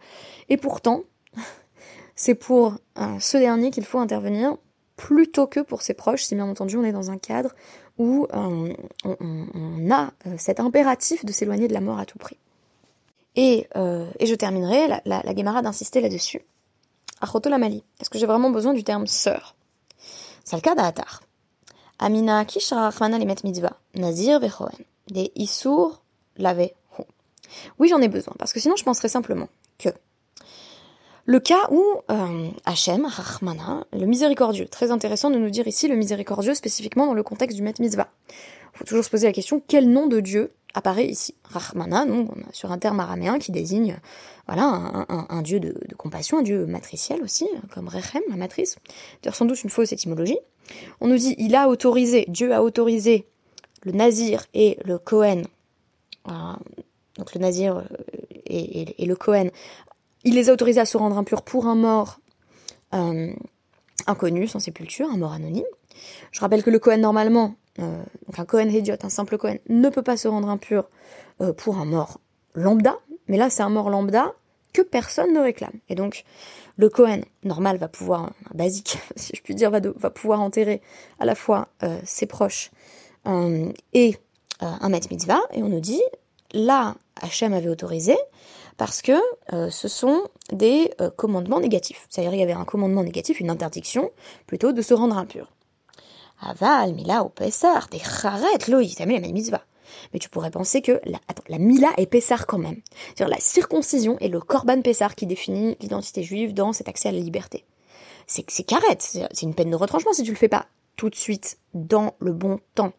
Et 0.48 0.58
pourtant, 0.58 1.04
c'est 2.16 2.36
pour 2.36 2.78
ce 3.20 3.38
dernier 3.38 3.72
qu'il 3.72 3.86
faut 3.86 4.00
intervenir 4.00 4.56
plutôt 5.00 5.48
que 5.48 5.62
pour 5.62 5.82
ses 5.82 5.94
proches, 5.94 6.24
si 6.24 6.36
bien 6.36 6.46
entendu 6.46 6.76
on 6.76 6.84
est 6.84 6.92
dans 6.92 7.10
un 7.10 7.18
cadre 7.18 7.56
où 7.98 8.28
euh, 8.34 8.74
on, 9.06 9.92
a 9.92 10.12
euh, 10.28 10.36
cet 10.38 10.60
impératif 10.60 11.24
de 11.24 11.32
s'éloigner 11.32 11.68
de 11.68 11.74
la 11.74 11.82
mort 11.82 12.00
à 12.00 12.06
tout 12.06 12.18
prix. 12.18 12.38
Et, 13.36 13.68
euh, 13.76 14.06
et 14.20 14.26
je 14.26 14.36
terminerai, 14.36 14.88
la, 14.88 15.02
la, 15.06 15.62
d'insister 15.62 16.02
là-dessus. 16.02 16.42
Mali. 17.58 17.84
est-ce 18.00 18.10
que 18.10 18.18
j'ai 18.18 18.26
vraiment 18.26 18.50
besoin 18.50 18.74
du 18.74 18.84
terme 18.84 19.08
sœur? 19.08 19.56
C'est 20.44 20.56
le 20.56 20.62
cas 20.62 20.76
d'Atar. 20.76 21.22
Amina 22.00 22.46
kishra 22.46 22.92
les 23.02 23.26
met 23.26 23.36
mitzvah, 23.44 23.78
nazir 23.94 24.40
vechoen, 24.40 24.72
des 25.08 25.32
Oui, 27.78 27.90
j'en 27.90 28.02
ai 28.02 28.08
besoin, 28.08 28.34
parce 28.40 28.54
que 28.54 28.60
sinon 28.60 28.78
je 28.78 28.86
penserais 28.86 29.10
simplement 29.10 29.50
que 29.78 29.90
le 31.26 31.40
cas 31.40 31.68
où 31.70 31.84
euh, 32.10 32.50
Hachem, 32.66 33.08
le 33.94 34.06
miséricordieux, 34.06 34.68
très 34.68 34.90
intéressant 34.90 35.30
de 35.30 35.38
nous 35.38 35.52
dire 35.52 35.68
ici 35.68 35.88
le 35.88 35.96
miséricordieux 35.96 36.56
spécifiquement 36.56 37.06
dans 37.06 37.14
le 37.14 37.22
contexte 37.22 37.56
du 37.56 37.62
Met 37.62 37.76
Mitzvah. 37.80 38.08
Faut 38.80 38.86
toujours 38.86 39.04
se 39.04 39.10
poser 39.10 39.28
la 39.28 39.34
question, 39.34 39.62
quel 39.68 39.92
nom 39.92 40.08
de 40.08 40.22
Dieu 40.22 40.54
apparaît 40.74 41.06
ici? 41.06 41.36
Rahmana, 41.44 42.06
sur 42.54 42.72
un 42.72 42.78
terme 42.78 43.02
araméen 43.02 43.38
qui 43.40 43.52
désigne 43.52 44.00
voilà, 44.48 45.06
un, 45.10 45.42
dieu 45.42 45.60
de, 45.60 45.76
compassion, 45.98 46.40
un 46.40 46.44
dieu 46.44 46.66
matriciel 46.66 47.22
aussi, 47.22 47.46
comme 47.74 47.90
Rechem, 47.90 48.22
la 48.30 48.38
matrice. 48.38 48.78
D'ailleurs, 49.22 49.36
sans 49.36 49.44
doute 49.44 49.62
une 49.64 49.70
fausse 49.70 49.92
étymologie. 49.92 50.40
On 51.02 51.08
nous 51.08 51.18
dit, 51.18 51.36
il 51.38 51.56
a 51.56 51.68
autorisé, 51.68 52.24
Dieu 52.30 52.54
a 52.54 52.64
autorisé 52.64 53.28
le 53.84 53.92
Nazir 53.92 54.46
et 54.54 54.80
le 54.86 54.98
Cohen, 54.98 55.42
euh, 56.30 56.32
donc 57.18 57.34
le 57.34 57.42
Nazir 57.42 57.78
euh, 57.78 57.84
et, 58.46 59.04
et, 59.04 59.06
le 59.06 59.16
Cohen 59.18 59.50
il 60.24 60.36
les 60.36 60.50
a 60.50 60.54
autorisés 60.54 60.80
à 60.80 60.86
se 60.86 60.98
rendre 60.98 61.18
impurs 61.18 61.42
pour 61.42 61.68
un 61.68 61.76
mort 61.76 62.20
euh, 62.94 63.34
inconnu, 64.08 64.48
sans 64.48 64.60
sépulture, 64.60 65.10
un 65.10 65.18
mort 65.18 65.34
anonyme. 65.34 65.66
Je 66.32 66.40
rappelle 66.40 66.64
que 66.64 66.70
le 66.70 66.80
Cohen, 66.80 66.98
normalement, 66.98 67.56
euh, 67.80 68.04
donc 68.28 68.40
un 68.40 68.46
Cohen 68.46 68.68
idiot, 68.70 68.96
un 69.04 69.10
simple 69.10 69.38
Cohen, 69.38 69.58
ne 69.70 69.90
peut 69.90 70.02
pas 70.02 70.18
se 70.18 70.28
rendre 70.28 70.50
impur 70.50 70.90
euh, 71.42 71.54
pour 71.54 71.78
un 71.78 71.86
mort 71.86 72.20
lambda, 72.54 72.96
mais 73.28 73.38
là 73.38 73.50
c'est 73.50 73.64
un 73.64 73.70
mort 73.70 73.90
lambda 73.90 74.34
que 74.74 74.82
personne 74.82 75.34
ne 75.34 75.40
réclame. 75.40 75.74
Et 75.90 75.96
donc 75.96 76.24
le 76.78 76.90
Cohen 76.90 77.22
normal 77.44 77.78
va 77.78 77.88
pouvoir, 77.88 78.32
un 78.52 78.56
basique 78.56 78.98
si 79.16 79.34
je 79.36 79.42
puis 79.42 79.56
dire, 79.56 79.72
va, 79.72 79.80
va 79.80 80.10
pouvoir 80.10 80.42
enterrer 80.42 80.82
à 81.20 81.26
la 81.26 81.36
fois 81.36 81.70
ses 82.04 82.26
proches 82.26 82.72
et 83.94 84.18
un 84.62 84.90
Met 84.90 85.02
Mitzvah, 85.12 85.42
et 85.54 85.62
on 85.62 85.70
nous 85.70 85.80
dit, 85.80 86.02
là 86.54 86.96
Hachem 87.22 87.54
avait 87.54 87.70
autorisé, 87.70 88.16
parce 88.80 89.02
que 89.02 89.12
euh, 89.54 89.70
ce 89.70 89.90
sont 89.90 90.24
des 90.54 90.92
euh, 91.02 91.10
commandements 91.10 91.60
négatifs. 91.60 92.08
C'est-à-dire 92.10 92.34
il 92.34 92.40
y 92.40 92.44
avait 92.44 92.54
un 92.54 92.64
commandement 92.64 93.04
négatif, 93.04 93.42
une 93.42 93.50
interdiction, 93.50 94.10
plutôt 94.48 94.72
de 94.72 94.82
se 94.82 94.94
rendre 94.94 95.18
impur. 95.18 95.52
Aval, 96.42 96.94
mila 96.94 97.24
ou 97.24 97.30
pesar, 97.30 97.88
des 97.90 98.00
charet, 98.00 98.68
loïs, 98.68 98.98
la 99.00 99.06
mitzvah. 99.06 99.64
Mais 100.14 100.20
tu 100.20 100.30
pourrais 100.30 100.52
penser 100.52 100.82
que 100.82 101.02
la, 101.06 101.58
mila 101.58 101.90
est 101.98 102.06
pessar 102.06 102.48
quand 102.48 102.58
même. 102.58 102.82
C'est-à-dire 103.08 103.36
la 103.36 103.42
circoncision 103.42 104.18
est 104.20 104.28
le 104.28 104.40
korban 104.40 104.82
pessar 104.82 105.16
qui 105.16 105.26
définit 105.26 105.78
l'identité 105.82 106.24
juive 106.24 106.54
dans 106.54 106.74
cet 106.74 106.88
accès 106.88 107.10
à 107.10 107.12
la 107.12 107.20
liberté. 107.20 107.66
C'est 108.28 108.50
c'est 108.50 108.64
carrette, 108.64 109.02
c'est 109.02 109.42
une 109.42 109.56
peine 109.56 109.72
de 109.72 109.76
retranchement 109.76 110.14
si 110.14 110.24
tu 110.24 110.32
le 110.32 110.38
fais 110.38 110.48
pas 110.48 110.68
tout 110.96 111.10
de 111.10 111.16
suite 111.16 111.58
dans 111.74 112.14
le 112.20 112.32
bon 112.32 112.60
temps. 112.76 112.94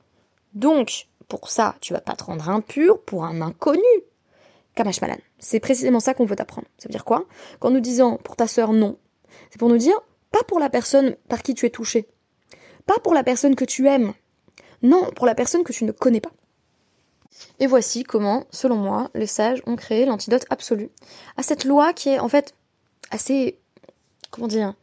Donc, 0.55 1.07
pour 1.29 1.51
ça, 1.51 1.77
tu 1.81 1.93
vas 1.93 2.01
pas 2.01 2.17
te 2.17 2.25
rendre 2.25 2.49
impur 2.49 3.01
pour 3.03 3.25
un 3.25 3.41
inconnu. 3.41 3.81
Kamash 4.75 5.01
Malan. 5.01 5.19
C'est 5.39 5.61
précisément 5.61 6.01
ça 6.01 6.15
qu'on 6.15 6.25
veut 6.25 6.37
t'apprendre. 6.37 6.67
Ça 6.79 6.89
veut 6.89 6.93
dire 6.93 7.05
quoi? 7.05 7.25
Qu'en 7.61 7.71
nous 7.71 7.81
disant 7.81 8.17
pour 8.17 8.37
ta 8.37 8.47
sœur 8.47 8.73
non, 8.73 8.97
c'est 9.51 9.59
pour 9.59 9.69
nous 9.69 9.79
dire 9.79 9.99
pas 10.33 10.43
pour 10.45 10.61
la 10.61 10.71
personne 10.71 11.17
par 11.29 11.43
qui 11.43 11.55
tu 11.55 11.67
es 11.67 11.71
touché, 11.71 12.09
pas 12.87 12.99
pour 13.03 13.15
la 13.15 13.25
personne 13.25 13.55
que 13.55 13.65
tu 13.65 13.89
aimes, 13.89 14.13
non, 14.83 15.11
pour 15.15 15.27
la 15.27 15.35
personne 15.35 15.65
que 15.65 15.73
tu 15.73 15.85
ne 15.85 15.93
connais 15.93 16.21
pas. 16.21 16.33
Et 17.59 17.67
voici 17.67 18.03
comment, 18.03 18.47
selon 18.51 18.77
moi, 18.77 19.11
les 19.15 19.27
sages 19.27 19.63
ont 19.67 19.77
créé 19.77 20.05
l'antidote 20.05 20.47
absolu 20.51 20.91
à 21.37 21.43
cette 21.43 21.65
loi 21.65 21.93
qui 21.93 22.11
est 22.11 22.19
en 22.19 22.29
fait 22.29 22.55
assez, 23.11 23.59
comment 24.31 24.49
dire, 24.49 24.75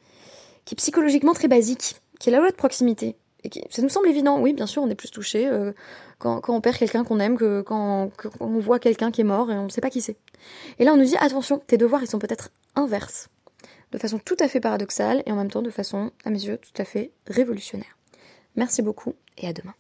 qui 0.66 0.74
est 0.74 0.78
psychologiquement 0.78 1.34
très 1.34 1.48
basique, 1.48 2.02
qui 2.20 2.30
est 2.30 2.32
la 2.32 2.40
loi 2.40 2.50
de 2.50 2.56
proximité. 2.56 3.16
Et 3.44 3.50
qui, 3.50 3.62
ça 3.70 3.82
nous 3.82 3.90
semble 3.90 4.08
évident, 4.08 4.40
oui, 4.40 4.54
bien 4.54 4.66
sûr, 4.66 4.82
on 4.82 4.90
est 4.90 4.96
plus 4.96 5.12
touché 5.12 5.48
euh, 5.48 5.72
quand, 6.20 6.42
on 6.50 6.62
perd 6.62 6.78
quelqu'un 6.78 7.04
qu'on 7.04 7.20
aime 7.20 7.38
que 7.38 7.62
quand, 7.62 8.10
on 8.40 8.60
voit 8.60 8.80
quelqu'un 8.80 9.12
qui 9.12 9.22
est 9.22 9.26
mort 9.26 9.52
et 9.52 9.58
on 9.58 9.66
ne 9.66 9.70
sait 9.70 9.82
pas 9.82 9.90
qui 9.90 10.02
c'est. 10.02 10.18
Et 10.80 10.86
là, 10.86 10.94
on 10.94 10.98
nous 10.98 11.06
dit 11.06 11.18
attention, 11.18 11.60
tes 11.60 11.78
devoirs, 11.78 12.02
ils 12.02 12.10
sont 12.10 12.20
peut-être 12.20 12.50
inverses, 12.76 13.30
de 13.92 13.98
façon 13.98 14.20
tout 14.20 14.38
à 14.40 14.48
fait 14.48 14.60
paradoxale 14.60 15.24
et 15.26 15.32
en 15.32 15.36
même 15.36 15.52
temps 15.52 15.62
de 15.62 15.70
façon, 15.70 16.12
à 16.26 16.30
mes 16.30 16.44
yeux, 16.44 16.58
tout 16.58 16.82
à 16.82 16.86
fait 16.86 17.12
révolutionnaire. 17.28 17.98
Merci 18.56 18.82
beaucoup 18.82 19.16
et 19.38 19.48
à 19.48 19.54
demain. 19.54 19.74